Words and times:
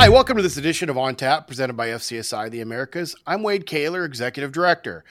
Hi, 0.00 0.08
welcome 0.08 0.38
to 0.38 0.42
this 0.42 0.56
edition 0.56 0.88
of 0.88 0.96
On 0.96 1.14
Tap 1.14 1.46
presented 1.46 1.74
by 1.74 1.88
FCSI 1.88 2.50
The 2.50 2.62
Americas. 2.62 3.14
I'm 3.26 3.42
Wade 3.42 3.66
Koehler, 3.66 4.06
Executive 4.06 4.50
Director. 4.50 5.04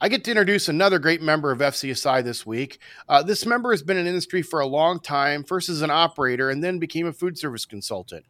I 0.00 0.08
get 0.08 0.24
to 0.24 0.32
introduce 0.32 0.68
another 0.68 0.98
great 0.98 1.22
member 1.22 1.52
of 1.52 1.60
FCSI 1.60 2.24
this 2.24 2.44
week. 2.44 2.80
Uh, 3.08 3.22
this 3.22 3.46
member 3.46 3.70
has 3.70 3.84
been 3.84 3.96
in 3.96 4.08
industry 4.08 4.42
for 4.42 4.58
a 4.58 4.66
long 4.66 4.98
time, 4.98 5.44
first 5.44 5.68
as 5.68 5.80
an 5.80 5.92
operator 5.92 6.50
and 6.50 6.62
then 6.62 6.80
became 6.80 7.06
a 7.06 7.12
food 7.12 7.38
service 7.38 7.64
consultant. 7.64 8.24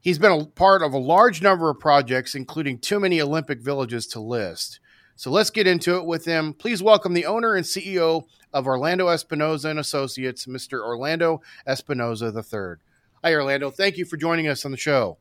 He's 0.00 0.20
been 0.20 0.30
a 0.30 0.44
part 0.44 0.82
of 0.82 0.92
a 0.92 0.98
large 0.98 1.42
number 1.42 1.68
of 1.68 1.80
projects, 1.80 2.36
including 2.36 2.78
too 2.78 3.00
many 3.00 3.20
Olympic 3.20 3.60
villages 3.60 4.06
to 4.08 4.20
list. 4.20 4.78
So 5.16 5.32
let's 5.32 5.50
get 5.50 5.66
into 5.66 5.96
it 5.96 6.06
with 6.06 6.26
him. 6.26 6.54
Please 6.54 6.80
welcome 6.80 7.12
the 7.12 7.26
owner 7.26 7.56
and 7.56 7.66
CEO 7.66 8.22
of 8.52 8.68
Orlando 8.68 9.08
Espinosa 9.08 9.70
and 9.70 9.80
Associates, 9.80 10.46
Mr. 10.46 10.78
Orlando 10.78 11.40
Espinosa 11.66 12.26
III. 12.26 12.76
Hi, 13.24 13.34
Orlando. 13.34 13.72
Thank 13.72 13.96
you 13.96 14.04
for 14.04 14.16
joining 14.16 14.46
us 14.46 14.64
on 14.64 14.70
the 14.70 14.76
show. 14.76 15.18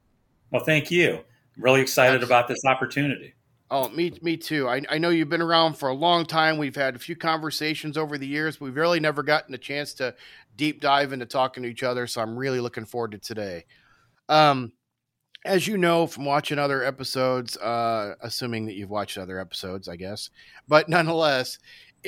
Well, 0.54 0.64
thank 0.64 0.92
you. 0.92 1.16
I'm 1.58 1.64
really 1.64 1.82
excited 1.82 2.22
about 2.22 2.48
this 2.48 2.64
opportunity. 2.64 3.34
Oh, 3.72 3.90
me, 3.90 4.14
me 4.22 4.38
too. 4.38 4.70
I, 4.70 4.84
I 4.88 5.00
know 5.00 5.10
you've 5.10 5.30
been 5.30 5.42
around 5.42 5.74
for 5.74 5.90
a 5.90 5.94
long 5.94 6.28
time. 6.28 6.60
We've 6.60 6.76
had 6.76 6.96
a 6.96 7.00
few 7.00 7.16
conversations 7.16 7.98
over 7.98 8.20
the 8.20 8.28
years. 8.28 8.58
But 8.58 8.66
we've 8.66 8.76
really 8.76 9.00
never 9.00 9.24
gotten 9.24 9.56
a 9.56 9.58
chance 9.58 9.96
to 9.96 10.14
deep 10.56 10.80
dive 10.80 11.12
into 11.12 11.26
talking 11.26 11.64
to 11.64 11.70
each 11.70 11.82
other. 11.82 12.06
So 12.06 12.22
I'm 12.22 12.38
really 12.38 12.60
looking 12.60 12.86
forward 12.86 13.14
to 13.14 13.18
today. 13.18 13.66
Um, 14.30 14.74
as 15.44 15.68
you 15.68 15.76
know 15.76 16.06
from 16.06 16.24
watching 16.24 16.60
other 16.60 16.84
episodes, 16.84 17.58
uh, 17.58 18.14
assuming 18.22 18.68
that 18.68 18.74
you've 18.74 18.92
watched 18.92 19.18
other 19.18 19.40
episodes, 19.40 19.90
I 19.90 19.96
guess, 19.96 20.30
but 20.68 20.88
nonetheless, 20.88 21.58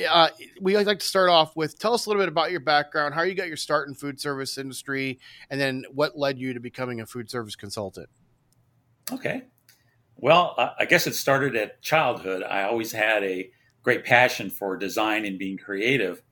uh, 0.08 0.28
we 0.60 0.76
like 0.76 1.00
to 1.00 1.04
start 1.04 1.30
off 1.30 1.56
with 1.56 1.78
tell 1.78 1.94
us 1.94 2.06
a 2.06 2.08
little 2.08 2.22
bit 2.22 2.28
about 2.28 2.50
your 2.50 2.60
background, 2.60 3.14
how 3.14 3.22
you 3.22 3.34
got 3.34 3.48
your 3.48 3.56
start 3.56 3.88
in 3.88 3.94
food 3.94 4.20
service 4.20 4.56
industry, 4.56 5.18
and 5.50 5.60
then 5.60 5.84
what 5.92 6.16
led 6.16 6.38
you 6.38 6.54
to 6.54 6.60
becoming 6.60 7.00
a 7.00 7.06
food 7.06 7.28
service 7.28 7.56
consultant. 7.56 8.08
Okay. 9.12 9.42
Well, 10.16 10.74
I 10.78 10.86
guess 10.86 11.06
it 11.06 11.14
started 11.14 11.56
at 11.56 11.82
childhood. 11.82 12.42
I 12.42 12.62
always 12.62 12.92
had 12.92 13.22
a 13.22 13.50
great 13.82 14.04
passion 14.04 14.50
for 14.50 14.76
design 14.76 15.24
and 15.24 15.38
being 15.38 15.58
creative. 15.58 16.22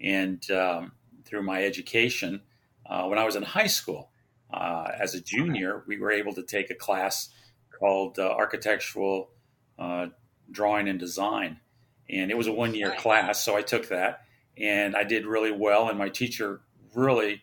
And 0.00 0.48
um, 0.50 0.92
through 1.24 1.42
my 1.42 1.62
education, 1.62 2.40
uh, 2.86 3.04
when 3.04 3.18
I 3.18 3.24
was 3.24 3.36
in 3.36 3.42
high 3.42 3.66
school, 3.66 4.10
uh, 4.52 4.90
as 4.98 5.14
a 5.14 5.20
junior, 5.20 5.84
we 5.86 5.98
were 5.98 6.10
able 6.10 6.32
to 6.32 6.42
take 6.42 6.70
a 6.70 6.74
class 6.74 7.28
called 7.70 8.18
uh, 8.18 8.28
Architectural 8.30 9.30
uh, 9.78 10.06
Drawing 10.50 10.88
and 10.88 10.98
Design 10.98 11.60
and 12.10 12.30
it 12.30 12.36
was 12.36 12.46
a 12.46 12.52
one 12.52 12.74
year 12.74 12.94
class. 12.98 13.42
So 13.44 13.56
I 13.56 13.62
took 13.62 13.88
that 13.88 14.22
and 14.56 14.96
I 14.96 15.04
did 15.04 15.26
really 15.26 15.52
well. 15.52 15.88
And 15.88 15.98
my 15.98 16.08
teacher 16.08 16.60
really 16.94 17.42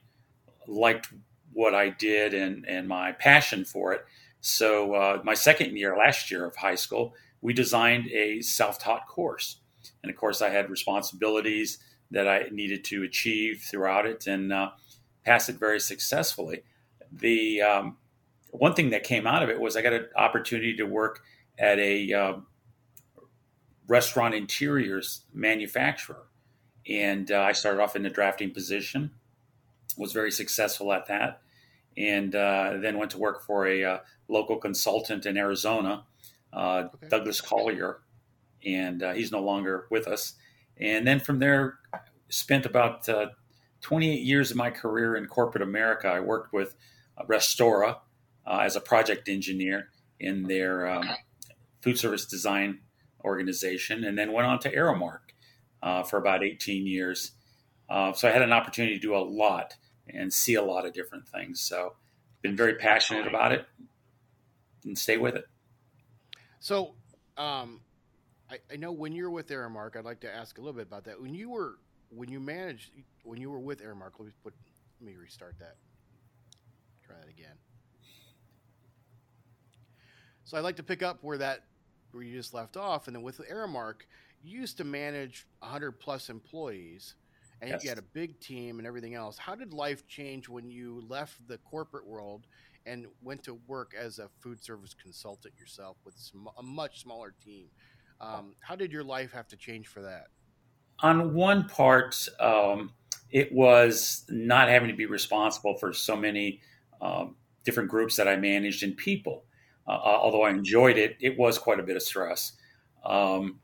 liked 0.67 1.09
what 1.53 1.75
I 1.75 1.89
did 1.89 2.33
and, 2.33 2.65
and 2.67 2.87
my 2.87 3.11
passion 3.11 3.65
for 3.65 3.93
it. 3.93 4.05
So 4.45 4.93
uh, 4.93 5.21
my 5.23 5.33
second 5.33 5.75
year, 5.75 5.97
last 5.97 6.29
year 6.29 6.45
of 6.45 6.55
high 6.55 6.75
school, 6.75 7.15
we 7.41 7.51
designed 7.51 8.11
a 8.11 8.41
self 8.41 8.77
taught 8.77 9.07
course. 9.07 9.57
And 10.03 10.11
of 10.11 10.15
course, 10.17 10.39
I 10.39 10.49
had 10.49 10.69
responsibilities 10.69 11.79
that 12.11 12.27
I 12.27 12.49
needed 12.51 12.83
to 12.85 13.01
achieve 13.01 13.66
throughout 13.67 14.05
it 14.05 14.27
and 14.27 14.53
uh, 14.53 14.69
pass 15.25 15.49
it 15.49 15.55
very 15.55 15.79
successfully. 15.79 16.61
The 17.11 17.63
um, 17.63 17.97
one 18.51 18.75
thing 18.75 18.91
that 18.91 19.03
came 19.03 19.25
out 19.25 19.41
of 19.41 19.50
it 19.50 19.59
was 19.59 19.75
I 19.75 19.81
got 19.81 19.94
an 19.94 20.09
opportunity 20.16 20.75
to 20.75 20.83
work 20.83 21.23
at 21.57 21.79
a 21.79 22.13
uh, 22.13 22.33
restaurant 23.88 24.35
interiors 24.35 25.22
manufacturer. 25.33 26.27
And 26.88 27.31
uh, 27.31 27.41
I 27.41 27.53
started 27.53 27.81
off 27.81 27.95
in 27.95 28.03
the 28.03 28.12
drafting 28.12 28.51
position, 28.51 29.09
was 29.97 30.13
very 30.13 30.29
successful 30.29 30.94
at 30.94 31.07
that, 31.07 31.41
and 31.97 32.35
uh, 32.35 32.78
then 32.81 32.97
went 32.97 33.11
to 33.11 33.17
work 33.17 33.44
for 33.44 33.67
a 33.67 33.83
uh, 33.83 33.97
local 34.28 34.57
consultant 34.57 35.25
in 35.25 35.38
Arizona, 35.38 36.06
uh, 36.53 36.83
okay. 36.94 37.07
Douglas 37.09 37.41
Collier, 37.41 38.01
and 38.66 39.03
uh, 39.03 39.13
he's 39.13 39.31
no 39.31 39.41
longer 39.41 39.88
with 39.89 40.07
us. 40.07 40.33
And 40.78 41.07
then 41.07 41.19
from 41.19 41.39
there, 41.39 41.79
spent 42.29 42.66
about 42.66 43.07
uh, 43.07 43.28
28 43.81 44.22
years 44.22 44.51
of 44.51 44.57
my 44.57 44.72
career 44.72 45.16
in 45.16 45.25
corporate 45.28 45.61
America. 45.61 46.07
I 46.07 46.19
worked 46.19 46.51
with 46.51 46.75
Restaura 47.28 47.97
as 48.45 48.75
a 48.75 48.81
project 48.81 49.29
engineer 49.29 49.89
in 50.19 50.44
their 50.44 50.88
um, 50.88 51.09
food 51.81 51.97
service 51.97 52.25
design 52.25 52.79
organization, 53.23 54.03
and 54.03 54.17
then 54.17 54.31
went 54.31 54.47
on 54.47 54.59
to 54.59 54.75
Aramark 54.75 55.19
uh, 55.83 56.03
for 56.03 56.17
about 56.17 56.44
18 56.44 56.88
years. 56.88 57.31
Uh, 57.89 58.13
so 58.13 58.27
I 58.27 58.31
had 58.31 58.41
an 58.41 58.51
opportunity 58.51 58.95
to 58.95 59.01
do 59.01 59.16
a 59.16 59.19
lot 59.19 59.75
and 60.07 60.31
see 60.31 60.55
a 60.55 60.61
lot 60.61 60.85
of 60.85 60.93
different 60.93 61.27
things. 61.27 61.59
So 61.61 61.93
been 62.41 62.55
very 62.55 62.75
passionate 62.75 63.27
about 63.27 63.51
it 63.51 63.66
and 64.83 64.97
stay 64.97 65.17
with 65.17 65.35
it. 65.35 65.45
So 66.59 66.93
um, 67.38 67.81
I, 68.49 68.59
I, 68.71 68.75
know 68.77 68.91
when 68.91 69.13
you're 69.13 69.29
with 69.29 69.49
Aramark, 69.49 69.95
I'd 69.95 70.05
like 70.05 70.21
to 70.21 70.33
ask 70.33 70.57
a 70.57 70.61
little 70.61 70.73
bit 70.73 70.88
about 70.88 71.05
that. 71.05 71.21
When 71.21 71.33
you 71.33 71.49
were 71.49 71.75
when 72.09 72.29
you 72.29 72.39
managed 72.39 72.91
when 73.23 73.39
you 73.39 73.49
were 73.49 73.59
with 73.59 73.81
Aramark, 73.81 74.11
let 74.19 74.27
me 74.27 74.31
put 74.44 74.53
let 75.01 75.07
me 75.07 75.15
restart 75.15 75.55
that. 75.59 75.75
Try 77.05 77.15
that 77.19 77.29
again. 77.29 77.55
So 80.44 80.57
I'd 80.57 80.63
like 80.63 80.77
to 80.77 80.83
pick 80.83 81.01
up 81.01 81.19
where 81.21 81.38
that 81.39 81.63
where 82.11 82.23
you 82.23 82.35
just 82.35 82.53
left 82.53 82.77
off, 82.77 83.07
and 83.07 83.15
then 83.15 83.23
with 83.23 83.41
Aramark, 83.51 84.01
you 84.44 84.59
used 84.59 84.77
to 84.77 84.83
manage 84.83 85.47
100 85.59 85.99
plus 85.99 86.29
employees, 86.29 87.15
and 87.61 87.71
yes. 87.71 87.83
you 87.83 87.89
had 87.89 87.97
a 87.97 88.03
big 88.13 88.39
team 88.39 88.79
and 88.79 88.88
everything 88.88 89.16
else. 89.16 89.38
How 89.38 89.55
did 89.55 89.73
life 89.73 90.07
change 90.07 90.49
when 90.49 90.69
you 90.69 91.03
left 91.07 91.47
the 91.47 91.57
corporate 91.59 92.07
world 92.07 92.47
and 92.85 93.07
went 93.21 93.43
to 93.43 93.59
work 93.67 93.93
as 93.99 94.19
a 94.19 94.29
food 94.39 94.63
service 94.63 94.93
consultant 94.93 95.53
yourself 95.57 95.97
with 96.05 96.15
some, 96.17 96.49
a 96.57 96.63
much 96.63 97.01
smaller 97.01 97.33
team? 97.44 97.67
Um, 98.21 98.55
how 98.59 98.75
did 98.75 98.91
your 98.91 99.03
life 99.03 99.31
have 99.33 99.47
to 99.49 99.57
change 99.57 99.88
for 99.88 100.01
that? 100.01 100.27
On 100.99 101.33
one 101.33 101.67
part, 101.67 102.27
um, 102.39 102.91
it 103.29 103.51
was 103.51 104.25
not 104.29 104.69
having 104.69 104.89
to 104.89 104.95
be 104.95 105.05
responsible 105.05 105.77
for 105.77 105.91
so 105.91 106.15
many 106.15 106.61
um, 107.01 107.35
different 107.63 107.89
groups 107.89 108.15
that 108.15 108.27
I 108.27 108.38
managed 108.38 108.83
and 108.83 108.95
people. 108.95 109.44
Uh, 109.88 109.91
uh, 109.91 110.19
although 110.21 110.44
I 110.44 110.51
enjoyed 110.51 110.97
it, 110.97 111.17
it 111.19 111.38
was 111.38 111.57
quite 111.57 111.79
a 111.79 111.83
bit 111.83 111.95
of 111.95 112.01
stress. 112.01 112.53
Um, 113.03 113.59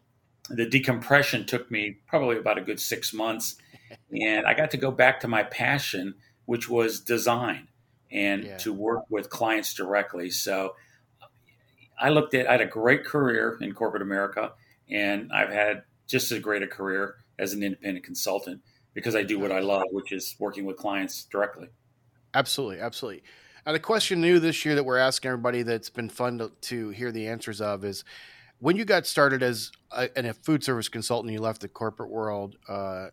the 0.49 0.67
decompression 0.67 1.45
took 1.45 1.71
me 1.71 1.97
probably 2.07 2.37
about 2.37 2.57
a 2.57 2.61
good 2.61 2.79
six 2.79 3.13
months, 3.13 3.55
and 4.11 4.45
I 4.45 4.53
got 4.53 4.71
to 4.71 4.77
go 4.77 4.91
back 4.91 5.19
to 5.21 5.27
my 5.27 5.43
passion, 5.43 6.15
which 6.45 6.69
was 6.69 6.99
design 6.99 7.67
and 8.11 8.43
yeah. 8.43 8.57
to 8.57 8.73
work 8.73 9.05
with 9.09 9.29
clients 9.29 9.73
directly. 9.73 10.29
So 10.29 10.75
I 11.99 12.09
looked 12.09 12.33
at, 12.33 12.47
I 12.47 12.53
had 12.53 12.61
a 12.61 12.65
great 12.65 13.05
career 13.05 13.57
in 13.61 13.73
corporate 13.73 14.01
America, 14.01 14.53
and 14.89 15.31
I've 15.31 15.51
had 15.51 15.83
just 16.07 16.31
as 16.31 16.39
great 16.39 16.63
a 16.63 16.67
career 16.67 17.15
as 17.39 17.53
an 17.53 17.63
independent 17.63 18.03
consultant 18.03 18.61
because 18.93 19.15
I 19.15 19.23
do 19.23 19.39
what 19.39 19.51
I 19.51 19.59
love, 19.59 19.83
which 19.91 20.11
is 20.11 20.35
working 20.39 20.65
with 20.65 20.77
clients 20.77 21.23
directly. 21.23 21.69
Absolutely, 22.33 22.79
absolutely. 22.79 23.23
Now, 23.65 23.73
the 23.73 23.79
question 23.79 24.21
new 24.21 24.39
this 24.39 24.65
year 24.65 24.75
that 24.75 24.83
we're 24.83 24.97
asking 24.97 25.29
everybody 25.29 25.63
that's 25.63 25.89
been 25.89 26.09
fun 26.09 26.39
to, 26.39 26.51
to 26.61 26.89
hear 26.89 27.11
the 27.11 27.27
answers 27.27 27.61
of 27.61 27.85
is 27.85 28.03
when 28.59 28.75
you 28.75 28.85
got 28.85 29.05
started 29.05 29.43
as 29.43 29.71
a, 29.91 30.09
a 30.15 30.33
food 30.33 30.63
service 30.63 30.89
consultant, 30.89 31.31
you 31.31 31.39
left 31.39 31.61
the 31.61 31.67
corporate 31.67 32.09
world. 32.09 32.57
Uh, 32.67 33.07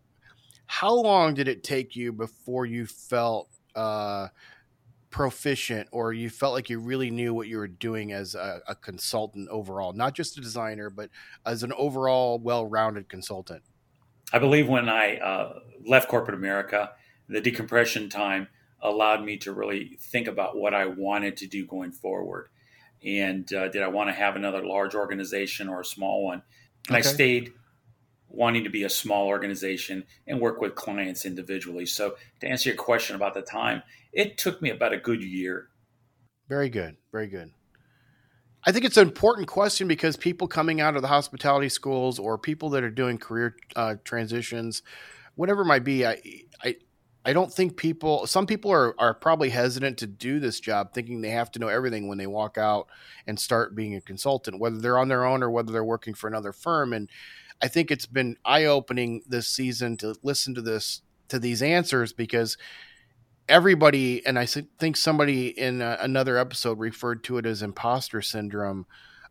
how 0.69 0.95
long 0.95 1.33
did 1.33 1.49
it 1.49 1.65
take 1.65 1.97
you 1.97 2.13
before 2.13 2.67
you 2.67 2.87
felt 2.87 3.49
uh, 3.75 4.29
proficient 5.09 5.89
or 5.93 6.13
you 6.13 6.29
felt 6.29 6.53
like 6.53 6.69
you 6.69 6.79
really 6.79 7.11
knew 7.11 7.33
what 7.33 7.49
you 7.49 7.57
were 7.57 7.67
doing 7.67 8.13
as 8.13 8.35
a, 8.35 8.61
a 8.69 8.75
consultant 8.75 9.49
overall, 9.49 9.95
not 9.95 10.15
just 10.15 10.37
a 10.37 10.43
designer, 10.43 10.91
but 10.91 11.09
as 11.47 11.63
an 11.63 11.73
overall 11.73 12.39
well 12.39 12.67
rounded 12.67 13.09
consultant? 13.09 13.63
I 14.31 14.39
believe 14.39 14.69
when 14.69 14.91
I 14.91 15.17
uh, 15.17 15.61
left 15.87 16.09
corporate 16.09 16.37
America, 16.37 16.93
the 17.31 17.41
decompression 17.41 18.11
time 18.11 18.49
allowed 18.83 19.25
me 19.25 19.39
to 19.39 19.53
really 19.53 19.97
think 19.99 20.29
about 20.29 20.55
what 20.55 20.75
I 20.75 20.85
wanted 20.85 21.39
to 21.39 21.47
do 21.47 21.67
going 21.67 21.93
forward. 21.93 22.51
And 23.03 23.51
uh, 23.55 23.69
did 23.69 23.83
I 23.83 23.89
want 23.89 24.11
to 24.11 24.15
have 24.15 24.37
another 24.37 24.63
large 24.63 24.95
organization 24.95 25.71
or 25.71 25.81
a 25.81 25.85
small 25.85 26.27
one? 26.27 26.43
And 26.89 26.97
okay. 26.97 27.09
I 27.09 27.13
stayed 27.13 27.55
wanting 28.29 28.65
to 28.65 28.71
be 28.71 28.85
a 28.85 28.91
small 28.91 29.27
organization 29.27 30.05
and 30.27 30.41
work 30.41 30.61
with 30.61 30.75
clients 30.75 31.25
individually. 31.25 31.87
So, 31.87 32.17
to 32.41 32.49
answer 32.49 32.71
your 32.71 32.77
question 32.77 33.17
about 33.17 33.35
the 33.35 33.43
time, 33.43 33.83
it 34.13 34.39
took 34.39 34.61
me 34.61 34.71
about 34.71 34.93
a 34.93 34.99
good 34.99 35.23
year. 35.23 35.69
Very 36.49 36.69
good. 36.69 36.97
Very 37.13 37.27
good. 37.27 37.51
I 38.65 38.73
think 38.73 38.85
it's 38.85 38.97
an 38.97 39.07
important 39.07 39.49
question 39.49 39.89
because 39.89 40.17
people 40.17 40.49
coming 40.49 40.81
out 40.81 40.97
of 40.97 41.03
the 41.03 41.09
hospitality 41.09 41.69
schools 41.69 42.19
or 42.19 42.37
people 42.37 42.71
that 42.71 42.85
are 42.85 42.91
doing 42.91 43.19
career 43.19 43.57
uh, 43.77 43.97
transitions, 44.05 44.83
whatever 45.37 45.63
it 45.63 45.67
might 45.67 45.85
be, 45.85 46.05
I, 46.05 46.21
I, 46.63 46.77
I 47.25 47.33
don't 47.33 47.53
think 47.53 47.77
people, 47.77 48.27
some 48.27 48.47
people 48.47 48.71
are, 48.73 48.95
are 48.99 49.15
probably 49.15 49.51
hesitant 49.51 49.99
to 49.99 50.07
do 50.07 50.41
this 50.41 50.61
job 50.61 50.93
thinking 50.93 51.21
they 51.21 51.31
have 51.31 51.51
to 51.53 51.59
know 51.59 51.69
everything 51.69 52.09
when 52.09 52.19
they 52.19 52.27
walk 52.27 52.59
out 52.59 52.89
and 53.27 53.39
start 53.39 53.75
being 53.75 53.95
a 53.95 54.01
consultant, 54.01 54.59
whether 54.59 54.79
they're 54.79 54.99
on 54.99 55.09
their 55.09 55.25
own 55.25 55.43
or 55.43 55.51
whether 55.51 55.73
they're 55.73 55.85
working 55.85 56.15
for 56.15 56.27
another 56.27 56.53
firm. 56.53 56.93
And 56.93 57.09
I 57.61 57.69
think 57.69 57.91
it's 57.91 58.07
been 58.07 58.37
eye 58.45 58.65
opening 58.65 59.23
this 59.27 59.49
season 59.49 59.97
to 59.99 60.15
listen 60.23 60.55
to 60.55 60.63
this, 60.63 61.03
to 61.29 61.39
these 61.39 61.63
answers 61.63 62.13
because 62.13 62.57
everybody, 63.49 64.25
and 64.27 64.39
I 64.39 64.47
think 64.47 64.97
somebody 64.97 65.49
in 65.49 65.83
a, 65.83 65.99
another 66.01 66.37
episode 66.37 66.79
referred 66.79 67.25
to 67.25 67.39
it 67.39 67.47
as 67.47 67.63
imposter 67.63 68.23
syndrome. 68.23 68.87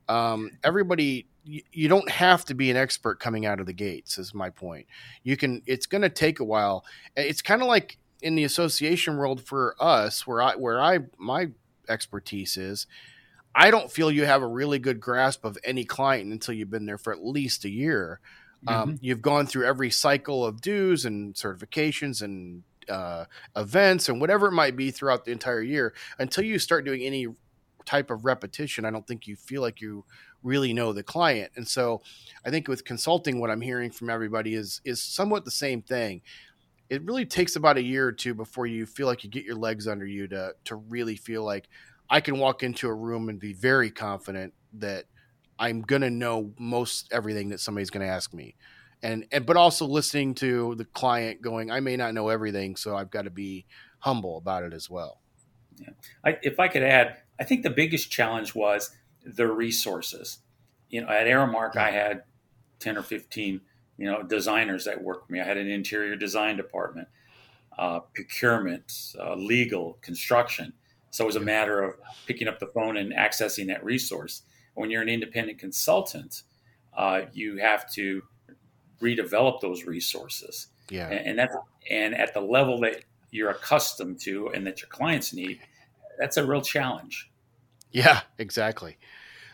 Um, 0.09 0.51
everybody, 0.63 1.27
you, 1.44 1.62
you 1.71 1.88
don't 1.88 2.09
have 2.09 2.44
to 2.45 2.53
be 2.53 2.71
an 2.71 2.77
expert 2.77 3.19
coming 3.19 3.45
out 3.45 3.59
of 3.59 3.65
the 3.65 3.74
gates. 3.74 4.18
Is 4.18 4.33
my 4.33 4.50
point. 4.50 4.88
You 5.24 5.38
can. 5.38 5.62
It's 5.65 5.85
going 5.85 6.01
to 6.01 6.09
take 6.09 6.39
a 6.39 6.45
while. 6.45 6.85
It's 7.15 7.41
kind 7.41 7.62
of 7.62 7.68
like 7.68 7.97
in 8.21 8.35
the 8.35 8.44
association 8.44 9.18
world 9.18 9.41
for 9.41 9.75
us, 9.79 10.25
where 10.25 10.41
I 10.41 10.56
where 10.56 10.81
I 10.81 11.00
my 11.18 11.50
expertise 11.88 12.57
is. 12.57 12.88
I 13.57 13.71
don't 13.71 13.92
feel 13.92 14.12
you 14.12 14.25
have 14.25 14.44
a 14.44 14.48
really 14.48 14.77
good 14.77 15.00
grasp 15.00 15.44
of 15.44 15.57
any 15.63 15.83
client 15.83 16.31
until 16.31 16.54
you've 16.54 16.69
been 16.69 16.86
there 16.86 17.00
for 17.00 17.12
at 17.12 17.25
least 17.25 17.65
a 17.65 17.69
year. 17.69 18.19
Um, 18.68 18.74
mm-hmm. 18.74 18.89
Um, 18.92 19.00
you've 19.01 19.21
gone 19.24 19.48
through 19.48 19.65
every 19.65 19.89
cycle 19.89 20.45
of 20.45 20.62
dues 20.62 21.06
and 21.06 21.33
certifications 21.33 22.21
and 22.21 22.62
uh, 22.88 23.25
events 23.56 24.09
and 24.09 24.21
whatever 24.21 24.48
it 24.48 24.51
might 24.51 24.75
be 24.75 24.92
throughout 24.92 25.25
the 25.25 25.31
entire 25.31 25.62
year 25.62 25.94
until 26.19 26.44
you 26.44 26.59
start 26.59 26.86
doing 26.86 27.01
any 27.01 27.27
type 27.86 28.12
of 28.12 28.25
repetition 28.25 28.83
i 28.83 28.92
don't 28.92 29.07
think 29.07 29.27
you 29.27 29.36
feel 29.36 29.62
like 29.62 29.80
you 29.80 30.03
really 30.44 30.74
know 30.74 30.92
the 30.92 31.03
client 31.03 31.51
and 31.56 31.68
so 31.68 32.01
i 32.45 32.50
think 32.50 32.68
with 32.68 32.83
consulting 32.83 33.39
what 33.39 33.50
i'm 33.50 33.62
hearing 33.62 33.89
from 33.89 34.10
everybody 34.10 34.56
is 34.56 34.81
is 34.83 35.01
somewhat 35.01 35.45
the 35.45 35.51
same 35.51 35.81
thing 35.81 36.21
it 36.89 37.01
really 37.03 37.25
takes 37.25 37.56
about 37.56 37.77
a 37.77 37.81
year 37.81 38.07
or 38.07 38.12
two 38.12 38.33
before 38.33 38.65
you 38.65 38.86
feel 38.86 39.07
like 39.07 39.24
you 39.24 39.30
get 39.30 39.45
your 39.45 39.56
legs 39.56 39.88
under 39.88 40.06
you 40.06 40.27
to 40.27 40.53
to 40.65 40.75
really 40.75 41.15
feel 41.15 41.44
like 41.44 41.69
i 42.09 42.21
can 42.21 42.38
walk 42.38 42.63
into 42.63 42.88
a 42.88 42.94
room 42.94 43.30
and 43.30 43.39
be 43.39 43.54
very 43.54 43.89
confident 43.92 44.54
that 44.74 45.06
i'm 45.59 45.81
going 45.81 46.01
to 46.01 46.09
know 46.09 46.54
most 46.59 47.12
everything 47.12 47.50
that 47.50 47.59
somebody's 47.59 47.89
going 47.89 48.06
to 48.06 48.12
ask 48.12 48.33
me. 48.33 48.56
And 49.04 49.25
and 49.31 49.45
but 49.45 49.57
also 49.57 49.86
listening 49.86 50.33
to 50.36 50.75
the 50.75 50.86
client 50.86 51.42
going 51.42 51.69
i 51.69 51.80
may 51.80 51.98
not 51.98 52.13
know 52.13 52.30
everything 52.30 52.75
so 52.75 52.95
i've 52.95 53.12
got 53.12 53.24
to 53.24 53.30
be 53.30 53.65
humble 54.00 54.38
about 54.38 54.63
it 54.63 54.74
as 54.74 54.89
well. 54.89 55.21
Yeah. 55.77 55.89
I, 56.25 56.38
if 56.42 56.59
i 56.59 56.68
could 56.68 56.83
add 56.83 57.18
i 57.39 57.44
think 57.44 57.63
the 57.63 57.69
biggest 57.69 58.12
challenge 58.12 58.56
was 58.56 58.92
the 59.24 59.48
resources. 59.48 60.39
You 60.89 61.01
know 61.01 61.10
at 61.10 61.27
aramark 61.27 61.75
yeah. 61.75 61.86
i 61.86 61.92
had 61.92 62.24
10 62.80 62.98
or 62.98 63.03
15 63.03 63.62
you 63.98 64.06
know 64.06 64.24
designers 64.24 64.86
that 64.86 65.03
worked 65.03 65.27
for 65.27 65.33
me. 65.33 65.42
I 65.42 65.44
had 65.44 65.57
an 65.57 65.69
interior 65.69 66.15
design 66.15 66.57
department 66.57 67.07
uh, 67.77 68.00
procurement 68.13 68.92
uh, 69.19 69.36
legal 69.36 69.98
construction 70.01 70.74
so 71.18 71.24
it 71.24 71.28
was 71.28 71.36
a 71.36 71.40
matter 71.40 71.81
of 71.81 71.96
picking 72.28 72.48
up 72.48 72.60
the 72.60 72.68
phone 72.68 72.96
and 72.96 73.12
accessing 73.12 73.66
that 73.66 73.84
resource 73.84 74.44
when 74.75 74.92
you're 74.92 75.02
an 75.02 75.10
independent 75.10 75.58
consultant 75.58 76.44
uh, 76.96 77.22
you 77.34 77.58
have 77.58 77.92
to 77.92 78.22
redevelop 79.02 79.60
those 79.60 79.86
resources. 79.86 80.68
Yeah. 80.92 81.10
And, 81.10 81.28
and 81.28 81.40
that's 81.40 81.56
and 81.90 82.14
at 82.14 82.36
the 82.36 82.42
level 82.42 82.80
that 82.81 83.04
you're 83.31 83.50
accustomed 83.50 84.19
to 84.22 84.50
and 84.50 84.68
that 84.68 84.80
your 84.80 84.90
clients 84.90 85.34
need, 85.34 85.60
that's 86.19 86.38
a 86.38 86.46
real 86.46 86.62
challenge. 86.62 87.31
Yeah, 87.92 88.22
exactly. 88.38 89.00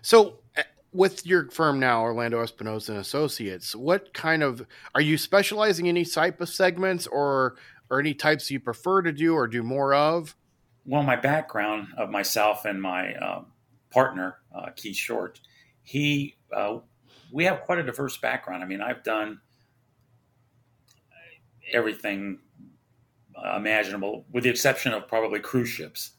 So 0.01 0.39
eh, 0.57 0.63
with 0.91 1.25
your 1.25 1.49
firm 1.49 1.79
now, 1.79 2.01
Orlando 2.01 2.41
Espinosa 2.41 2.91
and 2.91 2.99
Associates, 2.99 3.73
what 3.73 4.13
kind 4.13 4.43
of 4.43 4.67
are 4.93 5.01
you 5.01 5.17
specializing 5.17 5.85
in 5.85 5.95
any 5.95 6.03
type 6.03 6.41
of 6.41 6.49
segments 6.49 7.07
or 7.07 7.55
or 7.89 8.01
any 8.01 8.13
types 8.13 8.51
you 8.51 8.59
prefer 8.59 9.01
to 9.01 9.13
do 9.13 9.33
or 9.33 9.47
do 9.47 9.63
more 9.63 9.93
of? 9.93 10.35
Well, 10.85 11.03
my 11.03 11.15
background 11.15 11.87
of 11.97 12.09
myself 12.09 12.65
and 12.65 12.81
my 12.81 13.13
uh, 13.13 13.43
partner, 13.89 14.37
uh, 14.53 14.69
Keith 14.75 14.97
Short, 14.97 15.39
he 15.81 16.35
uh, 16.55 16.79
we 17.31 17.45
have 17.45 17.61
quite 17.61 17.79
a 17.79 17.83
diverse 17.83 18.17
background. 18.17 18.63
I 18.63 18.67
mean, 18.67 18.81
I've 18.81 19.03
done 19.03 19.39
everything 21.71 22.39
imaginable, 23.55 24.25
with 24.31 24.43
the 24.43 24.49
exception 24.49 24.93
of 24.93 25.07
probably 25.07 25.39
cruise 25.39 25.69
ships 25.69 26.11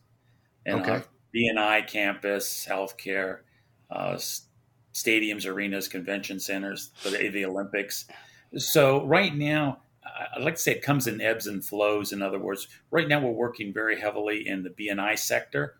and 0.67 0.81
okay. 0.81 1.03
B&I 1.33 1.83
campus, 1.83 2.67
healthcare, 2.69 3.41
uh, 3.91 4.19
stadiums, 4.93 5.47
arenas, 5.47 5.89
convention 5.89 6.39
centers 6.39 6.91
the, 7.03 7.29
the 7.29 7.45
Olympics. 7.45 8.07
So 8.57 9.05
right 9.05 9.35
now, 9.35 9.81
I'd 10.37 10.43
like 10.43 10.57
to 10.57 10.61
say 10.61 10.73
it 10.73 10.83
comes 10.83 11.07
in 11.07 11.21
ebbs 11.21 11.47
and 11.47 11.65
flows. 11.65 12.13
In 12.13 12.23
other 12.23 12.39
words, 12.39 12.69
right 12.91 13.09
now 13.09 13.21
we're 13.21 13.31
working 13.31 13.73
very 13.73 14.01
heavily 14.01 14.47
in 14.47 14.63
the 14.63 14.71
B&I 14.71 15.15
sector. 15.15 15.77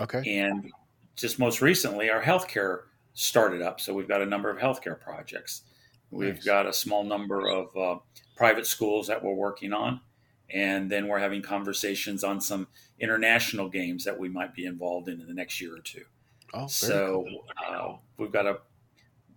Okay. 0.00 0.38
And 0.38 0.70
just 1.16 1.38
most 1.38 1.60
recently, 1.60 2.10
our 2.10 2.22
healthcare 2.22 2.82
started 3.14 3.62
up. 3.62 3.80
So 3.80 3.94
we've 3.94 4.08
got 4.08 4.22
a 4.22 4.26
number 4.26 4.50
of 4.50 4.58
healthcare 4.58 4.98
projects. 4.98 5.62
We've 6.10 6.34
nice. 6.34 6.44
got 6.44 6.66
a 6.66 6.72
small 6.72 7.04
number 7.04 7.48
of 7.48 7.76
uh, 7.76 7.98
private 8.36 8.66
schools 8.66 9.08
that 9.08 9.22
we're 9.22 9.34
working 9.34 9.72
on. 9.72 10.00
And 10.50 10.90
then 10.90 11.08
we're 11.08 11.18
having 11.18 11.42
conversations 11.42 12.22
on 12.22 12.40
some 12.40 12.68
international 13.00 13.68
games 13.68 14.04
that 14.04 14.18
we 14.18 14.28
might 14.28 14.54
be 14.54 14.66
involved 14.66 15.08
in 15.08 15.20
in 15.20 15.26
the 15.26 15.34
next 15.34 15.60
year 15.60 15.74
or 15.74 15.80
two. 15.80 16.04
Oh, 16.52 16.66
so 16.66 17.24
cool. 17.28 17.44
uh, 17.66 17.96
we've 18.18 18.30
got 18.30 18.46
a 18.46 18.58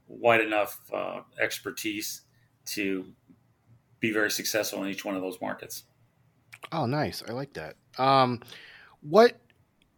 wide 0.07 0.41
enough 0.41 0.79
uh, 0.93 1.21
expertise 1.39 2.21
to 2.65 3.05
be 4.07 4.13
very 4.13 4.31
successful 4.31 4.83
in 4.83 4.89
each 4.89 5.05
one 5.05 5.15
of 5.15 5.21
those 5.21 5.39
markets. 5.41 5.83
Oh, 6.71 6.85
nice. 6.85 7.23
I 7.27 7.31
like 7.31 7.53
that. 7.53 7.75
Um, 7.97 8.41
what 9.01 9.39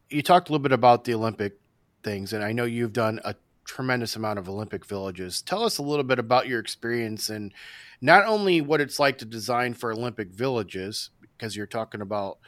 you 0.10 0.22
talked 0.22 0.50
a 0.50 0.52
little 0.52 0.64
bit 0.64 0.72
about 0.72 1.04
the 1.04 1.14
Olympic 1.14 1.60
things, 2.04 2.34
and 2.34 2.44
I 2.44 2.52
know 2.52 2.66
you've 2.66 2.94
done 2.94 3.20
a 3.24 3.36
tremendous 3.66 4.16
amount 4.16 4.40
of 4.40 4.50
Olympic 4.50 4.86
villages. 4.86 5.42
Tell 5.42 5.64
us 5.64 5.78
a 5.78 5.84
little 5.84 6.04
bit 6.04 6.20
about 6.20 6.48
your 6.48 6.60
experience 6.60 7.30
and 7.30 7.54
not 8.02 8.26
only 8.26 8.62
what 8.62 8.82
it's 8.82 9.00
like 9.00 9.20
to 9.20 9.26
design 9.26 9.74
for 9.74 9.92
Olympic 9.92 10.30
villages, 10.32 11.12
because 11.22 11.56
you're 11.56 11.68
talking 11.68 12.02
about 12.02 12.40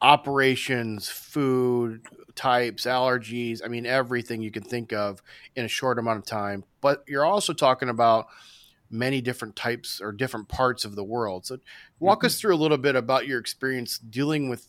operations, 0.00 1.08
food 1.08 2.06
types, 2.34 2.86
allergies, 2.86 3.60
I 3.64 3.68
mean, 3.68 3.84
everything 3.84 4.40
you 4.40 4.50
can 4.50 4.62
think 4.62 4.92
of 4.92 5.22
in 5.56 5.64
a 5.64 5.68
short 5.68 5.98
amount 5.98 6.18
of 6.18 6.26
time, 6.26 6.64
but 6.80 7.04
you're 7.06 7.26
also 7.26 7.52
talking 7.52 7.88
about 7.88 8.26
many 8.90 9.20
different 9.20 9.56
types 9.56 10.00
or 10.00 10.12
different 10.12 10.48
parts 10.48 10.84
of 10.84 10.96
the 10.96 11.04
world. 11.04 11.46
So, 11.46 11.58
walk 11.98 12.20
mm-hmm. 12.20 12.26
us 12.26 12.40
through 12.40 12.54
a 12.54 12.56
little 12.56 12.78
bit 12.78 12.96
about 12.96 13.26
your 13.26 13.38
experience 13.38 13.98
dealing 13.98 14.48
with 14.48 14.66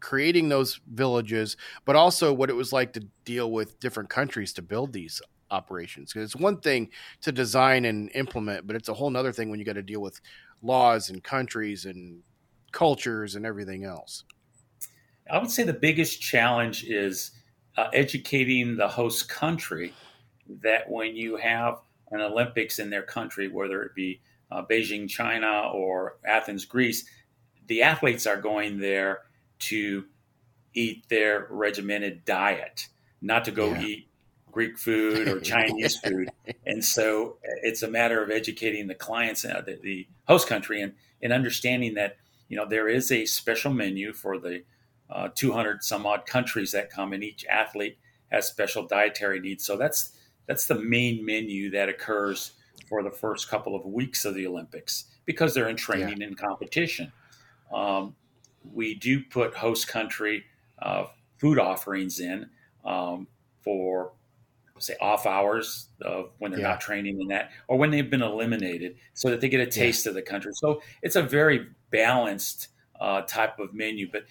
creating 0.00 0.48
those 0.48 0.80
villages, 0.92 1.56
but 1.84 1.96
also 1.96 2.32
what 2.32 2.50
it 2.50 2.56
was 2.56 2.72
like 2.72 2.92
to 2.92 3.06
deal 3.24 3.50
with 3.50 3.80
different 3.80 4.08
countries 4.08 4.52
to 4.54 4.62
build 4.62 4.92
these 4.92 5.20
operations. 5.50 6.12
Because 6.12 6.32
it's 6.32 6.40
one 6.40 6.60
thing 6.60 6.90
to 7.22 7.32
design 7.32 7.84
and 7.84 8.10
implement, 8.14 8.66
but 8.66 8.76
it's 8.76 8.88
a 8.88 8.94
whole 8.94 9.14
other 9.16 9.32
thing 9.32 9.50
when 9.50 9.58
you 9.58 9.64
got 9.64 9.74
to 9.74 9.82
deal 9.82 10.00
with 10.00 10.20
laws 10.62 11.10
and 11.10 11.22
countries 11.22 11.84
and 11.84 12.22
cultures 12.72 13.34
and 13.34 13.46
everything 13.46 13.84
else. 13.84 14.24
I 15.30 15.38
would 15.38 15.50
say 15.50 15.62
the 15.62 15.72
biggest 15.72 16.20
challenge 16.20 16.84
is 16.84 17.32
uh, 17.76 17.88
educating 17.92 18.76
the 18.76 18.88
host 18.88 19.28
country 19.28 19.92
that 20.62 20.88
when 20.88 21.14
you 21.14 21.36
have 21.36 21.80
an 22.10 22.20
Olympics 22.20 22.78
in 22.78 22.90
their 22.90 23.02
country, 23.02 23.48
whether 23.48 23.82
it 23.82 23.94
be 23.94 24.20
uh, 24.50 24.62
Beijing, 24.64 25.08
China, 25.08 25.70
or 25.72 26.16
Athens, 26.24 26.64
Greece, 26.64 27.04
the 27.66 27.82
athletes 27.82 28.26
are 28.26 28.40
going 28.40 28.80
there 28.80 29.20
to 29.58 30.04
eat 30.74 31.08
their 31.08 31.46
regimented 31.50 32.24
diet, 32.24 32.88
not 33.20 33.44
to 33.44 33.50
go 33.50 33.72
yeah. 33.72 33.82
eat 33.82 34.08
Greek 34.50 34.78
food 34.78 35.28
or 35.28 35.40
Chinese 35.54 35.96
food. 35.96 36.30
And 36.66 36.84
so 36.84 37.36
it's 37.62 37.82
a 37.82 37.88
matter 37.88 38.22
of 38.22 38.30
educating 38.30 38.86
the 38.86 38.94
clients, 38.94 39.44
uh, 39.44 39.62
the, 39.64 39.78
the, 39.82 40.08
host 40.26 40.46
country, 40.48 40.82
and, 40.82 40.92
and 41.22 41.32
understanding 41.32 41.94
that 41.94 42.18
you 42.48 42.56
know 42.56 42.66
there 42.66 42.86
is 42.86 43.10
a 43.10 43.24
special 43.24 43.72
menu 43.72 44.12
for 44.12 44.38
the 44.38 44.62
uh, 45.08 45.28
200 45.34 45.82
some 45.82 46.04
odd 46.04 46.26
countries 46.26 46.72
that 46.72 46.90
come, 46.90 47.12
and 47.12 47.24
each 47.24 47.46
athlete 47.46 47.98
has 48.30 48.46
special 48.46 48.86
dietary 48.86 49.40
needs. 49.40 49.64
So 49.64 49.76
that's 49.76 50.12
that's 50.48 50.66
the 50.66 50.74
main 50.74 51.24
menu 51.24 51.70
that 51.70 51.88
occurs 51.88 52.52
for 52.88 53.02
the 53.02 53.10
first 53.10 53.48
couple 53.48 53.76
of 53.76 53.84
weeks 53.84 54.24
of 54.24 54.34
the 54.34 54.46
Olympics 54.46 55.04
because 55.26 55.54
they're 55.54 55.68
in 55.68 55.76
training 55.76 56.20
yeah. 56.20 56.26
and 56.26 56.38
competition. 56.38 57.12
Um, 57.72 58.16
we 58.72 58.94
do 58.94 59.22
put 59.22 59.54
host 59.54 59.86
country 59.86 60.44
uh, 60.80 61.04
food 61.36 61.58
offerings 61.58 62.18
in 62.18 62.48
um, 62.84 63.28
for 63.62 64.12
say 64.80 64.94
off 65.00 65.26
hours 65.26 65.88
of 66.02 66.30
when 66.38 66.52
they're 66.52 66.60
yeah. 66.60 66.68
not 66.68 66.80
training 66.80 67.20
in 67.20 67.26
that 67.28 67.50
or 67.66 67.76
when 67.76 67.90
they've 67.90 68.10
been 68.10 68.22
eliminated 68.22 68.94
so 69.12 69.28
that 69.28 69.40
they 69.40 69.48
get 69.48 69.60
a 69.60 69.66
taste 69.66 70.06
yeah. 70.06 70.10
of 70.10 70.14
the 70.14 70.22
country 70.22 70.52
so 70.54 70.80
it's 71.02 71.16
a 71.16 71.22
very 71.22 71.66
balanced 71.90 72.68
uh, 73.00 73.20
type 73.22 73.58
of 73.58 73.74
menu 73.74 74.08
but 74.10 74.24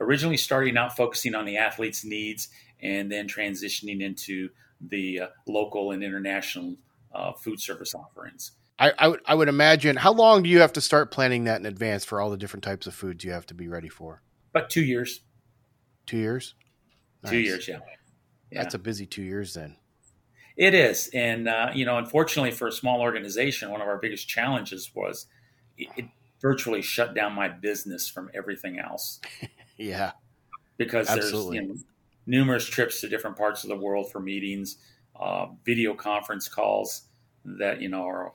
originally 0.00 0.38
starting 0.38 0.78
out 0.78 0.96
focusing 0.96 1.34
on 1.34 1.44
the 1.44 1.58
athletes 1.58 2.06
needs 2.06 2.48
and 2.80 3.12
then 3.12 3.28
transitioning 3.28 4.00
into 4.00 4.48
the 4.88 5.20
uh, 5.20 5.26
local 5.46 5.92
and 5.92 6.02
international 6.02 6.76
uh, 7.14 7.32
food 7.32 7.60
service 7.60 7.94
offerings 7.94 8.52
I, 8.78 8.92
I, 8.98 9.08
would 9.08 9.20
I 9.26 9.34
would 9.34 9.48
imagine. 9.48 9.96
How 9.96 10.12
long 10.12 10.42
do 10.42 10.50
you 10.50 10.60
have 10.60 10.72
to 10.72 10.80
start 10.80 11.12
planning 11.12 11.44
that 11.44 11.60
in 11.60 11.66
advance 11.66 12.04
for 12.04 12.20
all 12.20 12.30
the 12.30 12.36
different 12.36 12.64
types 12.64 12.88
of 12.88 12.94
foods 12.94 13.24
you 13.24 13.30
have 13.30 13.46
to 13.46 13.54
be 13.54 13.68
ready 13.68 13.88
for? 13.88 14.22
About 14.52 14.70
two 14.70 14.82
years. 14.82 15.20
Two 16.06 16.16
years. 16.16 16.54
Nice. 17.22 17.30
Two 17.30 17.38
years, 17.38 17.68
yeah. 17.68 17.78
yeah. 18.50 18.62
That's 18.62 18.74
a 18.74 18.80
busy 18.80 19.06
two 19.06 19.22
years 19.22 19.54
then. 19.54 19.76
It 20.56 20.74
is, 20.74 21.08
and 21.14 21.48
uh, 21.48 21.70
you 21.72 21.86
know, 21.86 21.96
unfortunately 21.96 22.50
for 22.50 22.66
a 22.66 22.72
small 22.72 23.00
organization, 23.00 23.70
one 23.70 23.80
of 23.80 23.86
our 23.86 23.98
biggest 23.98 24.28
challenges 24.28 24.90
was 24.94 25.26
it, 25.78 25.88
it 25.96 26.04
virtually 26.40 26.82
shut 26.82 27.14
down 27.14 27.32
my 27.34 27.48
business 27.48 28.08
from 28.08 28.30
everything 28.34 28.78
else. 28.78 29.20
yeah. 29.78 30.12
Because 30.76 31.08
Absolutely. 31.08 31.58
there's 31.58 31.68
you 31.68 31.74
know, 31.74 31.80
numerous 32.26 32.64
trips 32.64 33.00
to 33.00 33.08
different 33.08 33.36
parts 33.36 33.64
of 33.64 33.70
the 33.70 33.76
world 33.76 34.10
for 34.10 34.20
meetings, 34.20 34.76
uh, 35.18 35.46
video 35.64 35.94
conference 35.94 36.48
calls 36.48 37.02
that, 37.44 37.80
you 37.80 37.88
know, 37.88 38.06
are 38.06 38.32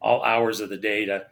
all 0.00 0.22
hours 0.22 0.60
of 0.60 0.68
the 0.68 0.76
day 0.76 1.04
to 1.06 1.26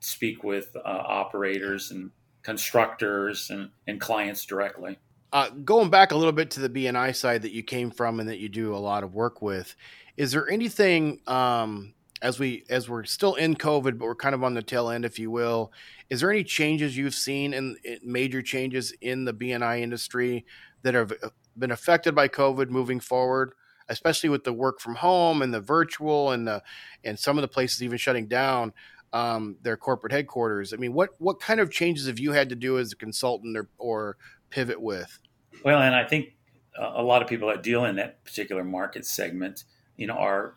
speak 0.00 0.42
with 0.42 0.74
uh, 0.76 0.80
operators 0.84 1.90
and 1.90 2.10
constructors 2.42 3.50
and, 3.50 3.70
and 3.86 4.00
clients 4.00 4.44
directly. 4.44 4.98
Uh, 5.32 5.48
going 5.64 5.88
back 5.88 6.12
a 6.12 6.16
little 6.16 6.32
bit 6.32 6.50
to 6.50 6.60
the 6.60 6.68
B&I 6.68 7.12
side 7.12 7.42
that 7.42 7.52
you 7.52 7.62
came 7.62 7.90
from 7.90 8.20
and 8.20 8.28
that 8.28 8.38
you 8.38 8.48
do 8.48 8.74
a 8.74 8.76
lot 8.76 9.02
of 9.02 9.14
work 9.14 9.40
with, 9.40 9.74
is 10.16 10.32
there 10.32 10.50
anything 10.50 11.20
um, 11.26 11.94
as 12.20 12.38
we 12.38 12.64
as 12.68 12.88
we're 12.88 13.04
still 13.04 13.34
in 13.36 13.54
COVID, 13.54 13.98
but 13.98 14.04
we're 14.04 14.14
kind 14.14 14.34
of 14.34 14.44
on 14.44 14.52
the 14.52 14.62
tail 14.62 14.90
end, 14.90 15.06
if 15.06 15.18
you 15.18 15.30
will? 15.30 15.72
Is 16.10 16.20
there 16.20 16.30
any 16.30 16.44
changes 16.44 16.96
you've 16.96 17.14
seen 17.14 17.54
in 17.54 17.76
major 18.04 18.42
changes 18.42 18.92
in 19.00 19.24
the 19.24 19.32
B&I 19.32 19.80
industry 19.80 20.44
that 20.82 20.94
have 20.94 21.12
uh, 21.22 21.28
been 21.56 21.70
affected 21.70 22.14
by 22.14 22.28
COVID 22.28 22.68
moving 22.68 23.00
forward? 23.00 23.52
Especially 23.88 24.28
with 24.28 24.44
the 24.44 24.52
work 24.52 24.80
from 24.80 24.94
home 24.94 25.42
and 25.42 25.52
the 25.52 25.60
virtual 25.60 26.30
and 26.30 26.46
the 26.46 26.62
and 27.04 27.18
some 27.18 27.36
of 27.36 27.42
the 27.42 27.48
places 27.48 27.82
even 27.82 27.98
shutting 27.98 28.26
down 28.26 28.72
um, 29.12 29.56
their 29.62 29.76
corporate 29.76 30.12
headquarters. 30.12 30.72
I 30.72 30.76
mean, 30.76 30.94
what 30.94 31.10
what 31.18 31.40
kind 31.40 31.60
of 31.60 31.70
changes 31.70 32.06
have 32.06 32.18
you 32.18 32.32
had 32.32 32.48
to 32.48 32.54
do 32.54 32.78
as 32.78 32.92
a 32.92 32.96
consultant 32.96 33.56
or, 33.56 33.68
or 33.78 34.16
pivot 34.50 34.80
with? 34.80 35.18
Well, 35.64 35.80
and 35.80 35.94
I 35.94 36.04
think 36.04 36.34
a 36.78 37.02
lot 37.02 37.22
of 37.22 37.28
people 37.28 37.48
that 37.48 37.62
deal 37.62 37.84
in 37.84 37.96
that 37.96 38.24
particular 38.24 38.64
market 38.64 39.04
segment, 39.04 39.64
you 39.96 40.06
know, 40.06 40.14
are 40.14 40.54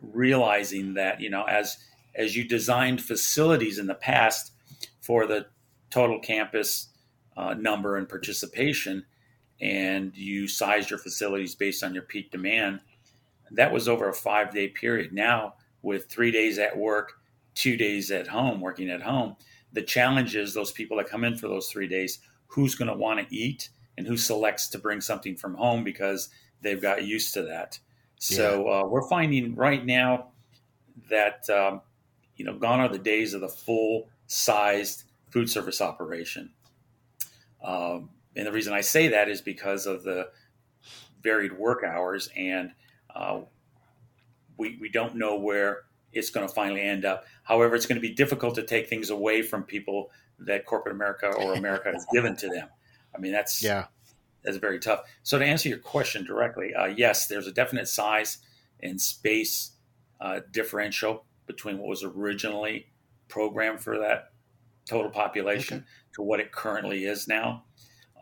realizing 0.00 0.94
that 0.94 1.20
you 1.20 1.30
know 1.30 1.44
as 1.44 1.76
as 2.14 2.36
you 2.36 2.46
designed 2.46 3.02
facilities 3.02 3.78
in 3.78 3.86
the 3.86 3.94
past 3.94 4.52
for 5.00 5.26
the 5.26 5.46
total 5.90 6.20
campus 6.20 6.88
uh, 7.36 7.54
number 7.54 7.96
and 7.96 8.08
participation, 8.08 9.04
and 9.60 10.16
you 10.16 10.48
sized 10.48 10.90
your 10.90 10.98
facilities 10.98 11.54
based 11.54 11.82
on 11.82 11.94
your 11.94 12.04
peak 12.04 12.30
demand, 12.30 12.80
that 13.50 13.72
was 13.72 13.88
over 13.88 14.08
a 14.08 14.14
five 14.14 14.52
day 14.52 14.68
period. 14.68 15.12
Now, 15.12 15.54
with 15.82 16.06
three 16.06 16.30
days 16.30 16.58
at 16.58 16.76
work 16.76 17.18
two 17.58 17.76
days 17.76 18.12
at 18.12 18.28
home, 18.28 18.60
working 18.60 18.88
at 18.88 19.02
home. 19.02 19.34
The 19.72 19.82
challenge 19.82 20.36
is 20.36 20.54
those 20.54 20.70
people 20.70 20.96
that 20.96 21.08
come 21.08 21.24
in 21.24 21.36
for 21.36 21.48
those 21.48 21.68
three 21.68 21.88
days, 21.88 22.20
who's 22.46 22.76
going 22.76 22.88
to 22.88 22.96
want 22.96 23.18
to 23.18 23.34
eat 23.34 23.70
and 23.98 24.06
who 24.06 24.16
selects 24.16 24.68
to 24.68 24.78
bring 24.78 25.00
something 25.00 25.34
from 25.34 25.54
home 25.54 25.82
because 25.82 26.28
they've 26.62 26.80
got 26.80 27.04
used 27.04 27.34
to 27.34 27.42
that. 27.42 27.78
So 28.20 28.64
yeah. 28.64 28.72
uh, 28.72 28.86
we're 28.86 29.08
finding 29.08 29.56
right 29.56 29.84
now 29.84 30.28
that, 31.10 31.50
um, 31.50 31.80
you 32.36 32.44
know, 32.44 32.56
gone 32.56 32.78
are 32.78 32.88
the 32.88 32.98
days 32.98 33.34
of 33.34 33.40
the 33.40 33.48
full 33.48 34.08
sized 34.28 35.04
food 35.30 35.50
service 35.50 35.80
operation. 35.80 36.50
Um, 37.62 38.10
and 38.38 38.46
the 38.46 38.52
reason 38.52 38.72
I 38.72 38.80
say 38.80 39.08
that 39.08 39.28
is 39.28 39.40
because 39.40 39.86
of 39.86 40.04
the 40.04 40.30
varied 41.22 41.58
work 41.58 41.82
hours 41.84 42.30
and 42.36 42.70
uh, 43.14 43.40
we, 44.56 44.78
we 44.80 44.88
don't 44.88 45.16
know 45.16 45.36
where 45.36 45.82
it's 46.12 46.30
going 46.30 46.46
to 46.46 46.54
finally 46.54 46.80
end 46.80 47.04
up. 47.04 47.24
However, 47.42 47.74
it's 47.74 47.86
going 47.86 48.00
to 48.00 48.06
be 48.06 48.14
difficult 48.14 48.54
to 48.54 48.62
take 48.62 48.88
things 48.88 49.10
away 49.10 49.42
from 49.42 49.64
people 49.64 50.10
that 50.38 50.66
corporate 50.66 50.94
America 50.94 51.26
or 51.26 51.54
America 51.54 51.90
has 51.92 52.06
given 52.12 52.36
to 52.36 52.48
them. 52.48 52.68
I 53.14 53.18
mean, 53.18 53.32
that's 53.32 53.62
yeah, 53.62 53.86
that's 54.44 54.56
very 54.56 54.78
tough. 54.78 55.00
So 55.24 55.38
to 55.38 55.44
answer 55.44 55.68
your 55.68 55.78
question 55.78 56.24
directly, 56.24 56.74
uh, 56.74 56.86
yes, 56.86 57.26
there's 57.26 57.48
a 57.48 57.52
definite 57.52 57.88
size 57.88 58.38
and 58.80 59.00
space 59.00 59.72
uh, 60.20 60.40
differential 60.52 61.24
between 61.46 61.78
what 61.78 61.88
was 61.88 62.04
originally 62.04 62.86
programmed 63.26 63.80
for 63.80 63.98
that 63.98 64.30
total 64.88 65.10
population 65.10 65.78
okay. 65.78 65.86
to 66.14 66.22
what 66.22 66.40
it 66.40 66.52
currently 66.52 67.04
is 67.04 67.26
now. 67.26 67.64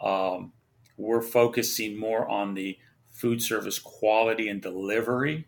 Um, 0.03 0.53
we're 0.97 1.23
focusing 1.23 1.99
more 1.99 2.29
on 2.29 2.55
the 2.55 2.79
food 3.11 3.43
service 3.43 3.79
quality 3.79 4.49
and 4.49 4.61
delivery, 4.61 5.47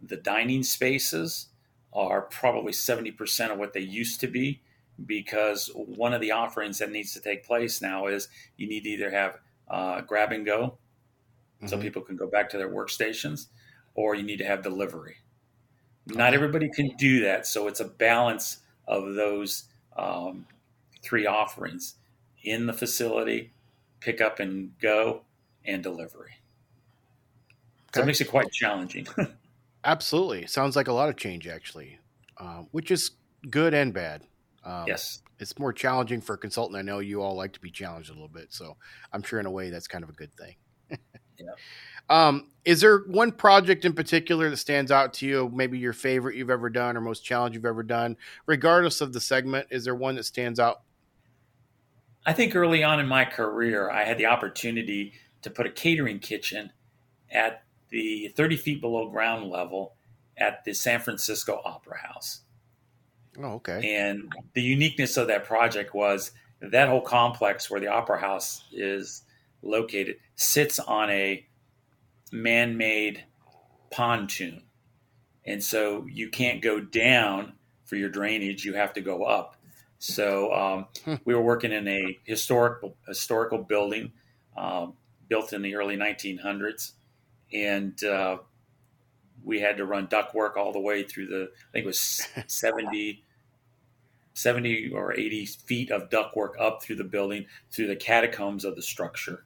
the 0.00 0.16
dining 0.16 0.62
spaces, 0.62 1.46
are 1.92 2.22
probably 2.22 2.72
70% 2.72 3.50
of 3.50 3.58
what 3.58 3.72
they 3.72 3.80
used 3.80 4.20
to 4.20 4.26
be 4.26 4.60
because 5.06 5.70
one 5.74 6.12
of 6.12 6.20
the 6.20 6.30
offerings 6.30 6.78
that 6.78 6.90
needs 6.90 7.12
to 7.14 7.20
take 7.20 7.44
place 7.44 7.80
now 7.80 8.06
is 8.06 8.28
you 8.56 8.68
need 8.68 8.84
to 8.84 8.90
either 8.90 9.10
have 9.10 9.38
uh, 9.68 10.00
grab 10.02 10.32
and 10.32 10.44
go 10.44 10.78
mm-hmm. 11.56 11.66
so 11.66 11.78
people 11.78 12.02
can 12.02 12.16
go 12.16 12.28
back 12.28 12.48
to 12.50 12.58
their 12.58 12.68
workstations 12.68 13.46
or 13.94 14.14
you 14.14 14.22
need 14.22 14.38
to 14.38 14.44
have 14.44 14.62
delivery. 14.62 15.16
Not 16.06 16.34
everybody 16.34 16.68
can 16.70 16.90
do 16.98 17.20
that. 17.24 17.46
So 17.46 17.66
it's 17.66 17.80
a 17.80 17.84
balance 17.84 18.58
of 18.86 19.14
those 19.14 19.64
um, 19.96 20.46
three 21.02 21.26
offerings 21.26 21.96
in 22.42 22.66
the 22.66 22.72
facility, 22.72 23.52
pick 24.00 24.20
up 24.20 24.40
and 24.40 24.72
go, 24.80 25.22
and 25.64 25.82
delivery. 25.82 26.32
Okay. 27.88 28.00
So 28.00 28.02
it 28.02 28.06
makes 28.06 28.20
it 28.20 28.28
quite 28.28 28.50
challenging. 28.52 29.06
Absolutely. 29.84 30.46
Sounds 30.46 30.76
like 30.76 30.88
a 30.88 30.92
lot 30.92 31.08
of 31.08 31.16
change, 31.16 31.46
actually, 31.46 31.98
um, 32.38 32.68
which 32.72 32.90
is 32.90 33.12
good 33.48 33.74
and 33.74 33.92
bad. 33.92 34.22
Um, 34.64 34.84
yes. 34.86 35.22
It's 35.38 35.58
more 35.58 35.72
challenging 35.72 36.20
for 36.20 36.34
a 36.34 36.38
consultant. 36.38 36.78
I 36.78 36.82
know 36.82 36.98
you 36.98 37.22
all 37.22 37.34
like 37.34 37.54
to 37.54 37.60
be 37.60 37.70
challenged 37.70 38.10
a 38.10 38.12
little 38.12 38.28
bit. 38.28 38.48
So 38.50 38.76
I'm 39.12 39.22
sure 39.22 39.40
in 39.40 39.46
a 39.46 39.50
way 39.50 39.70
that's 39.70 39.86
kind 39.86 40.04
of 40.04 40.10
a 40.10 40.12
good 40.14 40.36
thing. 40.36 40.56
yeah. 41.38 41.46
Um, 42.08 42.48
is 42.64 42.80
there 42.80 43.04
one 43.06 43.30
project 43.30 43.84
in 43.84 43.92
particular 43.92 44.50
that 44.50 44.56
stands 44.56 44.90
out 44.90 45.14
to 45.14 45.26
you? 45.26 45.48
Maybe 45.54 45.78
your 45.78 45.92
favorite 45.92 46.34
you've 46.34 46.50
ever 46.50 46.68
done 46.68 46.96
or 46.96 47.00
most 47.00 47.24
challenge 47.24 47.54
you've 47.54 47.64
ever 47.64 47.84
done, 47.84 48.16
regardless 48.46 49.00
of 49.00 49.12
the 49.12 49.20
segment? 49.20 49.68
Is 49.70 49.84
there 49.84 49.94
one 49.94 50.16
that 50.16 50.24
stands 50.24 50.58
out? 50.58 50.82
I 52.26 52.32
think 52.32 52.54
early 52.54 52.82
on 52.82 53.00
in 53.00 53.06
my 53.06 53.24
career, 53.24 53.90
I 53.90 54.04
had 54.04 54.18
the 54.18 54.26
opportunity 54.26 55.14
to 55.42 55.50
put 55.50 55.66
a 55.66 55.70
catering 55.70 56.18
kitchen 56.18 56.72
at 57.30 57.64
the 57.88 58.32
30 58.36 58.56
feet 58.56 58.80
below 58.80 59.08
ground 59.08 59.50
level 59.50 59.94
at 60.36 60.64
the 60.64 60.74
San 60.74 61.00
Francisco 61.00 61.60
Opera 61.64 61.98
House. 61.98 62.42
Oh, 63.38 63.54
okay. 63.54 63.96
And 63.96 64.32
the 64.54 64.62
uniqueness 64.62 65.16
of 65.16 65.28
that 65.28 65.44
project 65.44 65.94
was 65.94 66.32
that 66.60 66.88
whole 66.88 67.00
complex 67.00 67.70
where 67.70 67.80
the 67.80 67.88
Opera 67.88 68.20
House 68.20 68.64
is 68.72 69.22
located 69.62 70.16
sits 70.36 70.78
on 70.78 71.10
a 71.10 71.46
man 72.32 72.76
made 72.76 73.24
pontoon. 73.90 74.62
And 75.44 75.62
so 75.62 76.06
you 76.10 76.28
can't 76.28 76.62
go 76.62 76.80
down 76.80 77.54
for 77.84 77.96
your 77.96 78.08
drainage, 78.08 78.64
you 78.64 78.74
have 78.74 78.92
to 78.94 79.00
go 79.00 79.24
up. 79.24 79.56
So 80.00 80.52
um, 80.54 80.86
hmm. 81.04 81.14
we 81.26 81.34
were 81.34 81.42
working 81.42 81.72
in 81.72 81.86
a 81.86 82.18
historical 82.24 82.96
historical 83.06 83.58
building 83.58 84.12
um, 84.56 84.94
built 85.28 85.52
in 85.52 85.60
the 85.60 85.76
early 85.76 85.96
1900s, 85.96 86.92
and 87.52 88.02
uh, 88.02 88.38
we 89.44 89.60
had 89.60 89.76
to 89.76 89.84
run 89.84 90.06
duct 90.06 90.34
work 90.34 90.56
all 90.56 90.72
the 90.72 90.80
way 90.80 91.02
through 91.02 91.26
the 91.26 91.50
I 91.68 91.72
think 91.72 91.84
it 91.84 91.86
was 91.86 92.26
70, 92.46 93.22
70 94.32 94.90
or 94.94 95.12
80 95.12 95.44
feet 95.44 95.90
of 95.90 96.08
duct 96.08 96.34
work 96.34 96.56
up 96.58 96.82
through 96.82 96.96
the 96.96 97.04
building 97.04 97.44
through 97.70 97.88
the 97.88 97.96
catacombs 97.96 98.64
of 98.64 98.76
the 98.76 98.82
structure. 98.82 99.44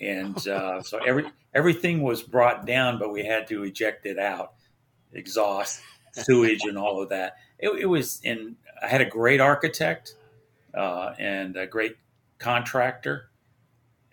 And 0.00 0.38
uh, 0.48 0.80
so 0.80 0.98
every 0.98 1.24
everything 1.52 2.02
was 2.02 2.22
brought 2.22 2.66
down, 2.66 3.00
but 3.00 3.12
we 3.12 3.24
had 3.24 3.48
to 3.48 3.64
eject 3.64 4.06
it 4.06 4.16
out, 4.16 4.54
exhaust, 5.12 5.80
sewage, 6.24 6.60
and 6.64 6.78
all 6.78 7.02
of 7.02 7.08
that. 7.10 7.36
It, 7.58 7.70
it 7.80 7.86
was, 7.86 8.20
and 8.24 8.56
I 8.82 8.88
had 8.88 9.00
a 9.00 9.06
great 9.06 9.40
architect 9.40 10.14
uh, 10.74 11.14
and 11.18 11.56
a 11.56 11.66
great 11.66 11.96
contractor, 12.38 13.30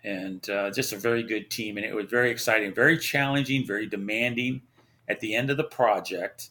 and 0.04 0.48
uh, 0.50 0.72
just 0.72 0.94
a 0.94 0.98
very 0.98 1.24
good 1.24 1.50
team. 1.50 1.78
And 1.78 1.86
it 1.86 1.96
was 1.96 2.06
very 2.06 2.32
exciting, 2.32 2.74
very 2.74 2.98
challenging, 2.98 3.66
very 3.66 3.88
demanding. 3.88 4.62
At 5.08 5.20
the 5.20 5.36
end 5.36 5.52
of 5.52 5.58
the 5.58 5.64
project, 5.64 6.50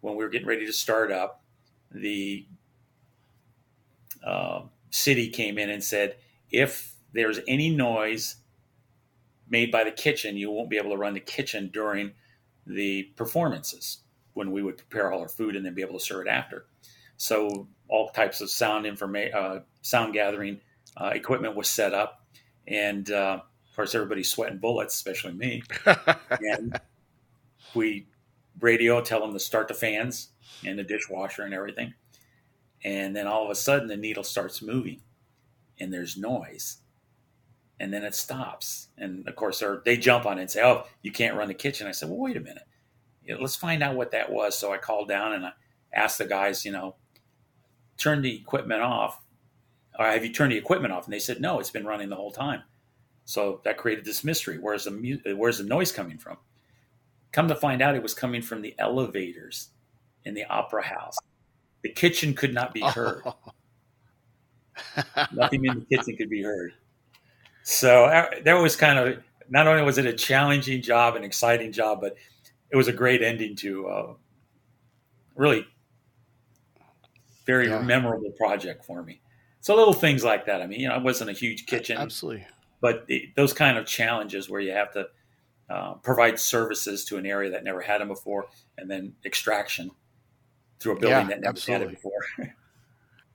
when 0.00 0.14
we 0.14 0.22
were 0.22 0.30
getting 0.30 0.46
ready 0.46 0.66
to 0.66 0.72
start 0.72 1.10
up, 1.10 1.42
the 1.90 2.46
uh, 4.24 4.62
city 4.90 5.28
came 5.30 5.58
in 5.58 5.68
and 5.68 5.82
said, 5.82 6.16
if 6.50 6.94
there's 7.12 7.40
any 7.48 7.70
noise 7.70 8.36
made 9.48 9.72
by 9.72 9.82
the 9.82 9.90
kitchen, 9.90 10.36
you 10.36 10.50
won't 10.50 10.70
be 10.70 10.76
able 10.76 10.90
to 10.90 10.96
run 10.96 11.14
the 11.14 11.20
kitchen 11.20 11.70
during 11.72 12.12
the 12.66 13.04
performances 13.16 13.98
when 14.36 14.52
we 14.52 14.62
would 14.62 14.76
prepare 14.76 15.10
all 15.10 15.20
our 15.20 15.28
food 15.28 15.56
and 15.56 15.64
then 15.64 15.74
be 15.74 15.82
able 15.82 15.98
to 15.98 16.04
serve 16.04 16.26
it 16.26 16.30
after. 16.30 16.66
So 17.16 17.66
all 17.88 18.10
types 18.10 18.40
of 18.42 18.50
sound 18.50 18.84
information, 18.84 19.34
uh, 19.34 19.60
sound 19.80 20.12
gathering 20.12 20.60
uh, 20.96 21.12
equipment 21.14 21.56
was 21.56 21.68
set 21.68 21.94
up 21.94 22.26
and 22.68 23.10
uh, 23.10 23.40
of 23.40 23.76
course 23.76 23.94
everybody's 23.94 24.30
sweating 24.30 24.58
bullets, 24.58 24.94
especially 24.94 25.32
me. 25.32 25.62
and 26.30 26.78
we 27.74 28.06
radio 28.60 29.00
tell 29.00 29.20
them 29.20 29.32
to 29.32 29.40
start 29.40 29.68
the 29.68 29.74
fans 29.74 30.30
and 30.64 30.78
the 30.78 30.84
dishwasher 30.84 31.42
and 31.42 31.54
everything, 31.54 31.94
and 32.84 33.14
then 33.14 33.26
all 33.26 33.44
of 33.44 33.50
a 33.50 33.54
sudden 33.54 33.88
the 33.88 33.96
needle 33.96 34.24
starts 34.24 34.62
moving, 34.62 35.00
and 35.78 35.92
there's 35.92 36.16
noise, 36.16 36.78
and 37.78 37.92
then 37.92 38.04
it 38.04 38.14
stops, 38.14 38.88
and 38.98 39.26
of 39.28 39.36
course 39.36 39.62
they 39.84 39.96
jump 39.96 40.26
on 40.26 40.38
it 40.38 40.42
and 40.42 40.50
say, 40.50 40.62
"Oh, 40.62 40.84
you 41.02 41.12
can't 41.12 41.36
run 41.36 41.48
the 41.48 41.54
kitchen." 41.54 41.86
I 41.86 41.92
said, 41.92 42.08
"Well, 42.08 42.18
wait 42.18 42.36
a 42.36 42.40
minute, 42.40 42.64
you 43.26 43.34
know, 43.34 43.40
let's 43.40 43.56
find 43.56 43.82
out 43.82 43.96
what 43.96 44.12
that 44.12 44.30
was." 44.30 44.58
So 44.58 44.72
I 44.72 44.78
called 44.78 45.08
down 45.08 45.32
and 45.32 45.46
I 45.46 45.52
asked 45.92 46.18
the 46.18 46.26
guys, 46.26 46.64
you 46.64 46.72
know, 46.72 46.96
turn 47.96 48.22
the 48.22 48.34
equipment 48.34 48.82
off? 48.82 49.20
Or 49.98 50.06
have 50.06 50.24
you 50.24 50.32
turned 50.32 50.52
the 50.52 50.58
equipment 50.58 50.92
off? 50.92 51.04
And 51.04 51.12
they 51.12 51.18
said, 51.18 51.40
no, 51.40 51.58
it's 51.58 51.70
been 51.70 51.86
running 51.86 52.10
the 52.10 52.16
whole 52.16 52.30
time. 52.30 52.62
So 53.24 53.60
that 53.64 53.78
created 53.78 54.04
this 54.04 54.22
mystery. 54.22 54.58
Where's 54.58 54.84
the 54.84 54.90
mu- 54.90 55.18
where's 55.34 55.58
the 55.58 55.64
noise 55.64 55.90
coming 55.90 56.18
from? 56.18 56.36
Come 57.32 57.48
to 57.48 57.56
find 57.56 57.82
out, 57.82 57.96
it 57.96 58.02
was 58.02 58.14
coming 58.14 58.40
from 58.40 58.62
the 58.62 58.74
elevators 58.78 59.70
in 60.24 60.34
the 60.34 60.44
opera 60.44 60.84
house. 60.84 61.16
The 61.82 61.88
kitchen 61.88 62.34
could 62.34 62.54
not 62.54 62.72
be 62.72 62.82
heard. 62.82 63.22
Oh. 63.26 63.34
Nothing 65.32 65.64
in 65.64 65.80
the 65.80 65.96
kitchen 65.96 66.16
could 66.16 66.30
be 66.30 66.42
heard. 66.42 66.74
So 67.62 68.04
uh, 68.04 68.26
that 68.44 68.54
was 68.54 68.76
kind 68.76 68.98
of 68.98 69.18
not 69.48 69.66
only 69.66 69.82
was 69.82 69.98
it 69.98 70.06
a 70.06 70.12
challenging 70.12 70.82
job, 70.82 71.16
an 71.16 71.24
exciting 71.24 71.72
job, 71.72 72.00
but 72.00 72.16
it 72.70 72.76
was 72.76 72.88
a 72.88 72.92
great 72.92 73.22
ending 73.22 73.56
to 73.56 73.86
uh, 73.86 74.14
really 75.34 75.66
very 77.46 77.68
yeah. 77.68 77.80
memorable 77.80 78.30
project 78.32 78.84
for 78.84 79.02
me. 79.02 79.20
So 79.60 79.74
little 79.74 79.92
things 79.92 80.22
like 80.22 80.46
that. 80.46 80.60
I 80.60 80.66
mean, 80.66 80.80
you 80.80 80.88
know, 80.88 80.96
it 80.96 81.02
wasn't 81.02 81.30
a 81.30 81.32
huge 81.32 81.66
kitchen, 81.66 81.96
absolutely, 81.96 82.46
but 82.80 83.06
the, 83.06 83.32
those 83.36 83.52
kind 83.52 83.78
of 83.78 83.86
challenges 83.86 84.48
where 84.48 84.60
you 84.60 84.72
have 84.72 84.92
to 84.92 85.08
uh, 85.68 85.94
provide 85.94 86.38
services 86.38 87.04
to 87.06 87.16
an 87.16 87.26
area 87.26 87.50
that 87.50 87.64
never 87.64 87.80
had 87.80 88.00
them 88.00 88.08
before, 88.08 88.46
and 88.78 88.90
then 88.90 89.14
extraction 89.24 89.90
through 90.78 90.92
a 90.92 91.00
building 91.00 91.18
yeah, 91.18 91.24
that 91.24 91.40
never 91.40 91.48
absolutely. 91.48 91.86
had 91.86 91.92
it 91.92 91.96
before. 91.96 92.20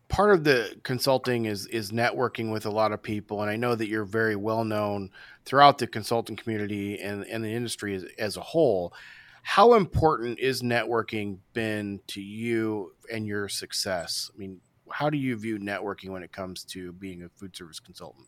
Part 0.07 0.31
of 0.31 0.43
the 0.43 0.77
consulting 0.83 1.45
is 1.45 1.67
is 1.67 1.91
networking 1.91 2.51
with 2.51 2.65
a 2.65 2.69
lot 2.69 2.91
of 2.91 3.01
people, 3.01 3.41
and 3.41 3.49
I 3.49 3.55
know 3.55 3.75
that 3.75 3.87
you're 3.87 4.05
very 4.05 4.35
well 4.35 4.63
known 4.63 5.09
throughout 5.45 5.77
the 5.77 5.87
consulting 5.87 6.35
community 6.35 6.99
and, 6.99 7.25
and 7.25 7.43
the 7.43 7.53
industry 7.53 7.95
as, 7.95 8.05
as 8.17 8.37
a 8.37 8.41
whole. 8.41 8.93
How 9.41 9.73
important 9.73 10.39
is 10.39 10.61
networking 10.61 11.37
been 11.53 11.99
to 12.07 12.21
you 12.21 12.93
and 13.11 13.25
your 13.25 13.49
success? 13.49 14.31
I 14.33 14.37
mean, 14.37 14.61
how 14.89 15.09
do 15.09 15.17
you 15.17 15.35
view 15.35 15.57
networking 15.57 16.09
when 16.09 16.23
it 16.23 16.31
comes 16.31 16.63
to 16.65 16.91
being 16.93 17.23
a 17.23 17.29
food 17.29 17.55
service 17.55 17.79
consultant? 17.79 18.27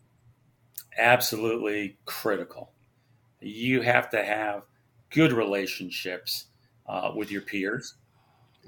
Absolutely 0.97 1.97
critical. 2.05 2.71
You 3.39 3.81
have 3.81 4.09
to 4.11 4.23
have 4.23 4.63
good 5.09 5.31
relationships 5.31 6.45
uh, 6.87 7.11
with 7.15 7.31
your 7.31 7.41
peers. 7.41 7.95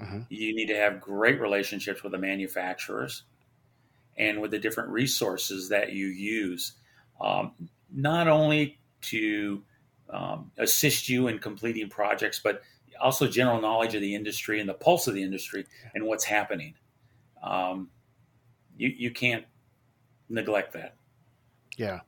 Mm-hmm. 0.00 0.20
You 0.28 0.54
need 0.54 0.66
to 0.66 0.76
have 0.76 1.00
great 1.00 1.40
relationships 1.40 2.02
with 2.02 2.12
the 2.12 2.18
manufacturers 2.18 3.22
and 4.16 4.40
with 4.40 4.50
the 4.50 4.58
different 4.58 4.90
resources 4.90 5.68
that 5.70 5.92
you 5.92 6.06
use, 6.06 6.72
um, 7.20 7.52
not 7.90 8.28
only 8.28 8.78
to 9.02 9.62
um, 10.10 10.50
assist 10.58 11.08
you 11.08 11.28
in 11.28 11.38
completing 11.38 11.88
projects, 11.88 12.40
but 12.42 12.62
also 13.00 13.28
general 13.28 13.60
knowledge 13.60 13.94
of 13.94 14.00
the 14.00 14.14
industry 14.14 14.60
and 14.60 14.68
the 14.68 14.74
pulse 14.74 15.06
of 15.06 15.14
the 15.14 15.22
industry 15.22 15.66
and 15.94 16.04
what's 16.04 16.24
happening. 16.24 16.74
Um, 17.42 17.90
you 18.76 18.92
you 18.96 19.10
can't 19.10 19.44
neglect 20.28 20.72
that. 20.74 20.96
Yeah, 21.76 22.00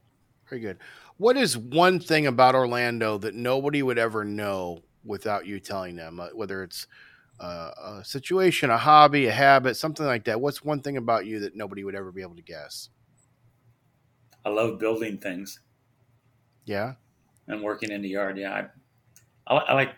very 0.48 0.60
good. 0.60 0.78
What 1.16 1.36
is 1.36 1.58
one 1.58 2.00
thing 2.00 2.26
about 2.26 2.54
Orlando 2.54 3.18
that 3.18 3.34
nobody 3.34 3.82
would 3.82 3.98
ever 3.98 4.24
know 4.24 4.82
without 5.04 5.46
you 5.46 5.60
telling 5.60 5.96
them? 5.96 6.20
Uh, 6.20 6.28
whether 6.28 6.62
it's 6.62 6.86
uh, 7.40 7.70
a 8.00 8.04
situation, 8.04 8.70
a 8.70 8.78
hobby, 8.78 9.26
a 9.26 9.32
habit, 9.32 9.76
something 9.76 10.06
like 10.06 10.24
that. 10.24 10.40
What's 10.40 10.64
one 10.64 10.80
thing 10.80 10.96
about 10.96 11.26
you 11.26 11.40
that 11.40 11.54
nobody 11.54 11.84
would 11.84 11.94
ever 11.94 12.12
be 12.12 12.22
able 12.22 12.36
to 12.36 12.42
guess? 12.42 12.88
I 14.44 14.50
love 14.50 14.78
building 14.78 15.18
things. 15.18 15.60
Yeah 16.64 16.94
and 17.48 17.62
working 17.62 17.90
in 17.90 18.02
the 18.02 18.10
yard. 18.10 18.38
Yeah, 18.38 18.68
I, 19.46 19.54
I, 19.54 19.58
I 19.58 19.74
like 19.74 19.94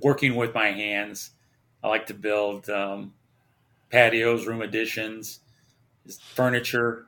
working 0.00 0.34
with 0.34 0.54
my 0.54 0.68
hands. 0.72 1.30
I 1.82 1.88
like 1.88 2.06
to 2.06 2.14
build 2.14 2.68
um, 2.68 3.12
patios, 3.90 4.46
room 4.46 4.62
additions, 4.62 5.40
furniture. 6.20 7.06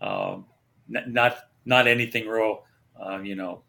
Um, 0.00 0.46
not 0.88 1.38
not 1.64 1.86
anything 1.86 2.26
real, 2.26 2.64
um, 3.00 3.24
you 3.24 3.36
know, 3.36 3.62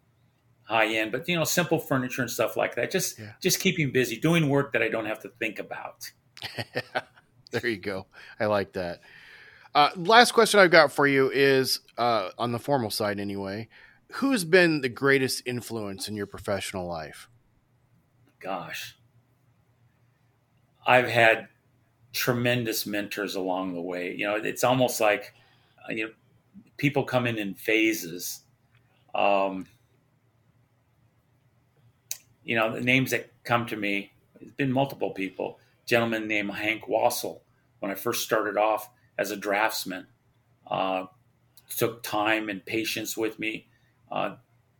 high 0.63 0.87
end, 0.95 1.11
but 1.11 1.27
you 1.27 1.35
know, 1.35 1.43
simple 1.43 1.79
furniture 1.79 2.21
and 2.21 2.31
stuff 2.31 2.55
like 2.55 2.75
that. 2.75 2.91
Just 2.91 3.19
yeah. 3.19 3.33
just 3.41 3.59
keeping 3.59 3.91
busy, 3.91 4.17
doing 4.17 4.49
work 4.49 4.73
that 4.73 4.81
I 4.81 4.89
don't 4.89 5.05
have 5.05 5.19
to 5.21 5.29
think 5.39 5.59
about. 5.59 6.09
there 7.51 7.67
you 7.67 7.77
go. 7.77 8.07
I 8.39 8.45
like 8.45 8.73
that. 8.73 9.01
Uh, 9.75 9.89
last 9.95 10.31
question 10.31 10.59
I've 10.59 10.71
got 10.71 10.91
for 10.91 11.05
you 11.05 11.29
is 11.29 11.81
uh, 11.97 12.29
on 12.37 12.51
the 12.51 12.59
formal 12.59 12.89
side, 12.89 13.19
anyway 13.19 13.67
who's 14.13 14.43
been 14.43 14.81
the 14.81 14.89
greatest 14.89 15.43
influence 15.45 16.07
in 16.07 16.15
your 16.15 16.25
professional 16.25 16.87
life? 16.87 17.29
Gosh, 18.39 18.97
I've 20.85 21.07
had 21.07 21.47
tremendous 22.13 22.85
mentors 22.85 23.35
along 23.35 23.73
the 23.73 23.81
way. 23.81 24.15
You 24.15 24.25
know, 24.25 24.35
it's 24.35 24.63
almost 24.63 24.99
like 24.99 25.33
uh, 25.87 25.93
you 25.93 26.07
know 26.07 26.13
people 26.77 27.03
come 27.03 27.27
in 27.27 27.37
in 27.37 27.53
phases. 27.53 28.41
Um, 29.13 29.67
you 32.43 32.55
know, 32.55 32.73
the 32.73 32.81
names 32.81 33.11
that 33.11 33.31
come 33.43 33.65
to 33.67 33.75
me, 33.75 34.11
it's 34.39 34.51
been 34.53 34.71
multiple 34.71 35.11
people. 35.11 35.59
A 35.83 35.87
gentleman 35.87 36.27
named 36.27 36.51
Hank 36.51 36.87
Wassel, 36.87 37.41
when 37.79 37.91
I 37.91 37.95
first 37.95 38.23
started 38.23 38.57
off 38.57 38.89
as 39.17 39.31
a 39.31 39.35
draftsman, 39.35 40.07
uh, 40.65 41.05
took 41.75 42.01
time 42.01 42.49
and 42.49 42.65
patience 42.65 43.17
with 43.17 43.37
me 43.37 43.68
uh, 44.11 44.35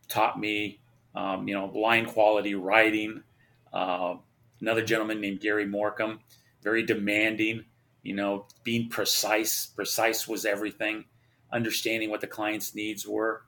taught 0.08 0.40
me, 0.40 0.80
um, 1.16 1.48
you 1.48 1.54
know, 1.54 1.66
line 1.68 2.06
quality 2.06 2.56
writing. 2.56 3.24
Uh, 3.72 4.16
another 4.62 4.84
gentleman 4.84 5.22
named 5.22 5.40
Gary 5.40 5.66
Morcom, 5.66 6.20
very 6.62 6.84
demanding, 6.84 7.66
you 8.04 8.16
know, 8.16 8.46
being 8.64 8.90
precise. 8.90 9.68
Precise 9.68 10.28
was 10.28 10.46
everything, 10.46 11.06
understanding 11.52 12.10
what 12.10 12.22
the 12.22 12.28
client's 12.28 12.76
needs 12.76 13.08
were. 13.08 13.44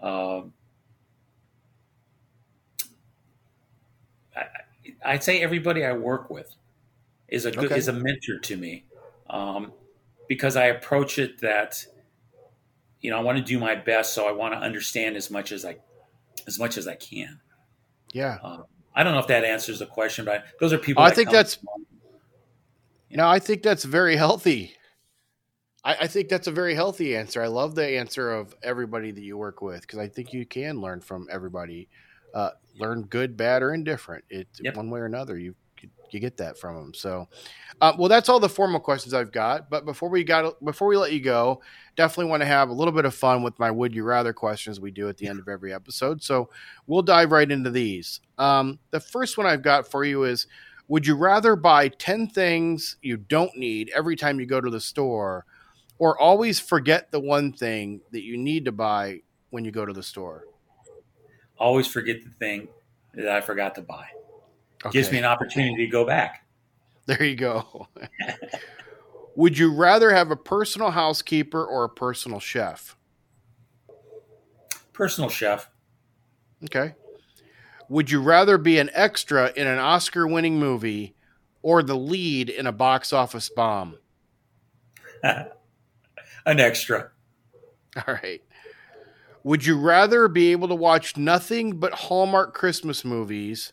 Uh, 0.00 0.42
I, 5.04 5.12
would 5.12 5.22
say 5.22 5.40
everybody 5.40 5.84
I 5.84 5.92
work 5.92 6.30
with 6.30 6.54
is 7.28 7.44
a 7.44 7.50
good 7.50 7.66
okay. 7.66 7.78
is 7.78 7.88
a 7.88 7.92
mentor 7.92 8.38
to 8.42 8.56
me, 8.56 8.84
um, 9.28 9.72
because 10.28 10.56
I 10.56 10.66
approach 10.66 11.18
it 11.18 11.40
that 11.40 11.84
you 13.00 13.10
know, 13.10 13.18
I 13.18 13.20
want 13.20 13.38
to 13.38 13.44
do 13.44 13.58
my 13.58 13.74
best, 13.74 14.14
so 14.14 14.28
I 14.28 14.32
want 14.32 14.54
to 14.54 14.58
understand 14.58 15.16
as 15.16 15.30
much 15.30 15.52
as 15.52 15.64
I 15.64 15.76
as 16.46 16.58
much 16.58 16.76
as 16.76 16.88
I 16.88 16.94
can. 16.94 17.40
Yeah. 18.12 18.38
Um, 18.42 18.64
I 18.94 19.04
don't 19.04 19.12
know 19.12 19.20
if 19.20 19.28
that 19.28 19.44
answers 19.44 19.78
the 19.78 19.86
question, 19.86 20.24
but 20.24 20.44
those 20.60 20.72
are 20.72 20.78
people. 20.78 21.02
I 21.02 21.10
think 21.10 21.30
that's. 21.30 21.58
You 23.08 23.16
know, 23.16 23.28
I 23.28 23.38
think 23.38 23.62
that's 23.62 23.84
very 23.84 24.16
healthy. 24.16 24.74
I, 25.82 25.96
I, 26.02 26.06
think 26.08 26.28
that's 26.28 26.46
a 26.46 26.52
very 26.52 26.74
healthy 26.74 27.16
answer. 27.16 27.42
I 27.42 27.46
love 27.46 27.74
the 27.74 27.96
answer 27.96 28.30
of 28.30 28.54
everybody 28.62 29.12
that 29.12 29.22
you 29.22 29.38
work 29.38 29.62
with 29.62 29.80
because 29.80 29.98
I 29.98 30.08
think 30.08 30.34
you 30.34 30.44
can 30.44 30.82
learn 30.82 31.00
from 31.00 31.26
everybody. 31.30 31.88
Uh, 32.34 32.50
learn 32.78 33.04
good, 33.04 33.34
bad, 33.34 33.62
or 33.62 33.72
indifferent. 33.72 34.24
It 34.28 34.48
yep. 34.60 34.76
one 34.76 34.90
way 34.90 35.00
or 35.00 35.06
another. 35.06 35.38
You 35.38 35.54
you 36.12 36.20
get 36.20 36.36
that 36.38 36.58
from 36.58 36.76
them. 36.76 36.94
So, 36.94 37.28
uh, 37.80 37.92
well, 37.98 38.08
that's 38.08 38.28
all 38.28 38.40
the 38.40 38.48
formal 38.48 38.80
questions 38.80 39.14
I've 39.14 39.32
got. 39.32 39.70
But 39.70 39.84
before 39.84 40.08
we 40.08 40.24
got 40.24 40.62
before 40.64 40.88
we 40.88 40.96
let 40.96 41.12
you 41.12 41.20
go, 41.20 41.62
definitely 41.96 42.30
want 42.30 42.42
to 42.42 42.46
have 42.46 42.68
a 42.68 42.72
little 42.72 42.92
bit 42.92 43.04
of 43.04 43.14
fun 43.14 43.42
with 43.42 43.58
my 43.58 43.70
would 43.70 43.94
you 43.94 44.04
rather 44.04 44.32
questions 44.32 44.80
we 44.80 44.90
do 44.90 45.08
at 45.08 45.16
the 45.16 45.26
end 45.26 45.38
of 45.38 45.48
every 45.48 45.72
episode. 45.72 46.22
So 46.22 46.50
we'll 46.86 47.02
dive 47.02 47.32
right 47.32 47.50
into 47.50 47.70
these. 47.70 48.20
Um, 48.38 48.78
the 48.90 49.00
first 49.00 49.38
one 49.38 49.46
I've 49.46 49.62
got 49.62 49.90
for 49.90 50.04
you 50.04 50.24
is: 50.24 50.46
Would 50.88 51.06
you 51.06 51.16
rather 51.16 51.56
buy 51.56 51.88
ten 51.88 52.28
things 52.28 52.96
you 53.02 53.16
don't 53.16 53.56
need 53.56 53.90
every 53.94 54.16
time 54.16 54.40
you 54.40 54.46
go 54.46 54.60
to 54.60 54.70
the 54.70 54.80
store, 54.80 55.44
or 55.98 56.18
always 56.18 56.60
forget 56.60 57.10
the 57.10 57.20
one 57.20 57.52
thing 57.52 58.00
that 58.12 58.22
you 58.22 58.36
need 58.36 58.64
to 58.64 58.72
buy 58.72 59.20
when 59.50 59.64
you 59.64 59.70
go 59.70 59.84
to 59.84 59.92
the 59.92 60.02
store? 60.02 60.44
Always 61.58 61.88
forget 61.88 62.22
the 62.22 62.30
thing 62.30 62.68
that 63.14 63.28
I 63.28 63.40
forgot 63.40 63.74
to 63.76 63.82
buy. 63.82 64.06
Okay. 64.84 64.92
Gives 64.92 65.10
me 65.10 65.18
an 65.18 65.24
opportunity 65.24 65.84
to 65.84 65.90
go 65.90 66.04
back. 66.04 66.46
There 67.06 67.22
you 67.24 67.36
go. 67.36 67.88
Would 69.36 69.56
you 69.56 69.72
rather 69.72 70.10
have 70.10 70.30
a 70.30 70.36
personal 70.36 70.90
housekeeper 70.90 71.64
or 71.64 71.84
a 71.84 71.88
personal 71.88 72.40
chef? 72.40 72.96
Personal 74.92 75.30
chef. 75.30 75.70
Okay. 76.64 76.94
Would 77.88 78.10
you 78.10 78.20
rather 78.20 78.58
be 78.58 78.78
an 78.78 78.90
extra 78.92 79.52
in 79.56 79.66
an 79.66 79.78
Oscar 79.78 80.26
winning 80.26 80.58
movie 80.58 81.14
or 81.62 81.82
the 81.82 81.96
lead 81.96 82.50
in 82.50 82.66
a 82.66 82.72
box 82.72 83.12
office 83.12 83.48
bomb? 83.48 83.96
an 85.22 85.48
extra. 86.46 87.10
All 87.96 88.14
right. 88.22 88.42
Would 89.44 89.64
you 89.64 89.78
rather 89.78 90.28
be 90.28 90.52
able 90.52 90.68
to 90.68 90.74
watch 90.74 91.16
nothing 91.16 91.78
but 91.78 91.94
Hallmark 91.94 92.54
Christmas 92.54 93.04
movies 93.04 93.72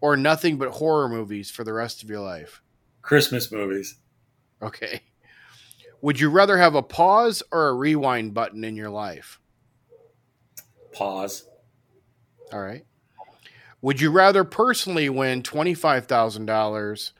or 0.00 0.16
nothing 0.16 0.56
but 0.56 0.70
horror 0.70 1.08
movies 1.08 1.50
for 1.50 1.64
the 1.64 1.72
rest 1.72 2.02
of 2.02 2.10
your 2.10 2.20
life? 2.20 2.62
Christmas 3.02 3.50
movies. 3.50 3.96
Okay. 4.62 5.02
Would 6.00 6.20
you 6.20 6.30
rather 6.30 6.58
have 6.58 6.74
a 6.74 6.82
pause 6.82 7.42
or 7.50 7.68
a 7.68 7.74
rewind 7.74 8.34
button 8.34 8.64
in 8.64 8.76
your 8.76 8.90
life? 8.90 9.40
Pause. 10.92 11.48
All 12.52 12.60
right. 12.60 12.84
Would 13.80 14.00
you 14.00 14.10
rather 14.10 14.44
personally 14.44 15.08
win 15.08 15.42
$25,000 15.42 17.12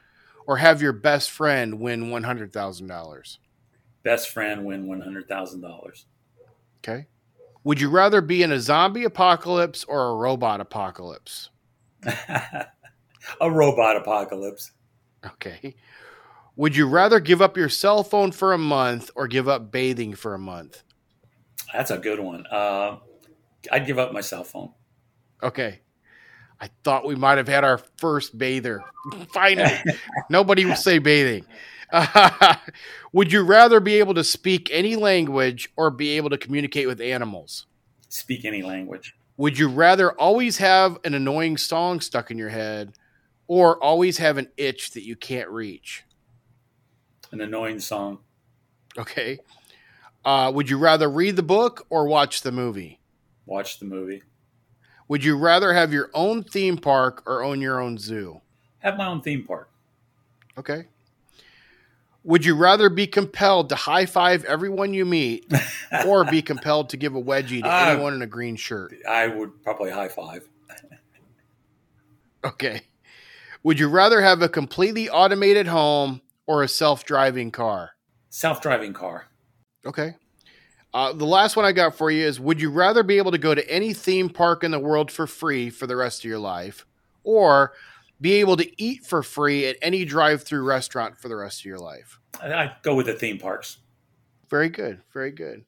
or 0.46 0.56
have 0.56 0.82
your 0.82 0.92
best 0.92 1.30
friend 1.30 1.78
win 1.78 2.04
$100,000? 2.06 3.38
Best 4.02 4.30
friend 4.30 4.64
win 4.64 4.86
$100,000. 4.86 6.04
Okay. 6.78 7.06
Would 7.64 7.80
you 7.80 7.90
rather 7.90 8.20
be 8.20 8.42
in 8.42 8.52
a 8.52 8.60
zombie 8.60 9.04
apocalypse 9.04 9.84
or 9.84 10.08
a 10.08 10.14
robot 10.14 10.60
apocalypse? 10.60 11.50
a 13.40 13.50
robot 13.50 13.96
apocalypse. 13.96 14.72
Okay. 15.24 15.74
Would 16.56 16.76
you 16.76 16.88
rather 16.88 17.20
give 17.20 17.40
up 17.40 17.56
your 17.56 17.68
cell 17.68 18.02
phone 18.02 18.32
for 18.32 18.52
a 18.52 18.58
month 18.58 19.10
or 19.14 19.28
give 19.28 19.48
up 19.48 19.70
bathing 19.70 20.14
for 20.14 20.34
a 20.34 20.38
month? 20.38 20.82
That's 21.72 21.90
a 21.90 21.98
good 21.98 22.20
one. 22.20 22.46
Uh, 22.46 22.98
I'd 23.70 23.86
give 23.86 23.98
up 23.98 24.12
my 24.12 24.20
cell 24.20 24.44
phone. 24.44 24.72
Okay. 25.42 25.80
I 26.60 26.68
thought 26.82 27.06
we 27.06 27.14
might 27.14 27.38
have 27.38 27.46
had 27.46 27.62
our 27.62 27.78
first 27.98 28.36
bather. 28.36 28.82
Finally, 29.32 29.78
nobody 30.30 30.64
will 30.64 30.74
say 30.74 30.98
bathing. 30.98 31.44
Uh, 31.92 32.56
would 33.12 33.32
you 33.32 33.44
rather 33.44 33.80
be 33.80 33.94
able 33.94 34.14
to 34.14 34.24
speak 34.24 34.68
any 34.72 34.96
language 34.96 35.70
or 35.76 35.90
be 35.90 36.10
able 36.16 36.30
to 36.30 36.38
communicate 36.38 36.88
with 36.88 37.00
animals? 37.00 37.66
Speak 38.08 38.44
any 38.44 38.62
language. 38.62 39.14
Would 39.38 39.56
you 39.56 39.68
rather 39.68 40.12
always 40.12 40.58
have 40.58 40.98
an 41.04 41.14
annoying 41.14 41.56
song 41.56 42.00
stuck 42.00 42.32
in 42.32 42.38
your 42.38 42.48
head 42.48 42.94
or 43.46 43.82
always 43.82 44.18
have 44.18 44.36
an 44.36 44.48
itch 44.56 44.90
that 44.90 45.04
you 45.04 45.14
can't 45.14 45.48
reach? 45.48 46.04
An 47.30 47.40
annoying 47.40 47.78
song. 47.78 48.18
Okay. 48.98 49.38
Uh, 50.24 50.50
would 50.52 50.68
you 50.68 50.76
rather 50.76 51.08
read 51.08 51.36
the 51.36 51.42
book 51.44 51.86
or 51.88 52.08
watch 52.08 52.42
the 52.42 52.50
movie? 52.50 52.98
Watch 53.46 53.78
the 53.78 53.84
movie. 53.84 54.22
Would 55.06 55.22
you 55.22 55.38
rather 55.38 55.72
have 55.72 55.92
your 55.92 56.10
own 56.14 56.42
theme 56.42 56.76
park 56.76 57.22
or 57.24 57.44
own 57.44 57.60
your 57.60 57.80
own 57.80 57.96
zoo? 57.96 58.40
Have 58.80 58.98
my 58.98 59.06
own 59.06 59.22
theme 59.22 59.44
park. 59.44 59.70
Okay. 60.58 60.86
Would 62.28 62.44
you 62.44 62.54
rather 62.54 62.90
be 62.90 63.06
compelled 63.06 63.70
to 63.70 63.74
high 63.74 64.04
five 64.04 64.44
everyone 64.44 64.92
you 64.92 65.06
meet 65.06 65.50
or 66.06 66.26
be 66.26 66.42
compelled 66.42 66.90
to 66.90 66.98
give 66.98 67.14
a 67.14 67.22
wedgie 67.22 67.62
to 67.62 67.68
uh, 67.68 67.86
anyone 67.86 68.12
in 68.12 68.20
a 68.20 68.26
green 68.26 68.54
shirt? 68.54 68.94
I 69.08 69.28
would 69.28 69.62
probably 69.64 69.90
high 69.90 70.08
five. 70.08 70.46
okay. 72.44 72.82
Would 73.62 73.78
you 73.78 73.88
rather 73.88 74.20
have 74.20 74.42
a 74.42 74.48
completely 74.50 75.08
automated 75.08 75.68
home 75.68 76.20
or 76.46 76.62
a 76.62 76.68
self 76.68 77.06
driving 77.06 77.50
car? 77.50 77.92
Self 78.28 78.60
driving 78.60 78.92
car. 78.92 79.28
Okay. 79.86 80.14
Uh, 80.92 81.14
the 81.14 81.24
last 81.24 81.56
one 81.56 81.64
I 81.64 81.72
got 81.72 81.94
for 81.94 82.10
you 82.10 82.26
is 82.26 82.38
Would 82.38 82.60
you 82.60 82.68
rather 82.68 83.02
be 83.02 83.16
able 83.16 83.30
to 83.30 83.38
go 83.38 83.54
to 83.54 83.70
any 83.70 83.94
theme 83.94 84.28
park 84.28 84.62
in 84.62 84.70
the 84.70 84.78
world 84.78 85.10
for 85.10 85.26
free 85.26 85.70
for 85.70 85.86
the 85.86 85.96
rest 85.96 86.20
of 86.20 86.24
your 86.28 86.38
life 86.38 86.84
or 87.24 87.72
be 88.20 88.34
able 88.34 88.58
to 88.58 88.82
eat 88.82 89.06
for 89.06 89.22
free 89.22 89.66
at 89.66 89.76
any 89.80 90.04
drive 90.04 90.42
through 90.42 90.64
restaurant 90.64 91.16
for 91.16 91.28
the 91.28 91.36
rest 91.36 91.62
of 91.62 91.64
your 91.64 91.78
life? 91.78 92.17
I 92.42 92.72
go 92.82 92.94
with 92.94 93.06
the 93.06 93.14
theme 93.14 93.38
parks. 93.38 93.78
Very 94.48 94.68
good. 94.68 95.00
Very 95.12 95.30
good. 95.30 95.64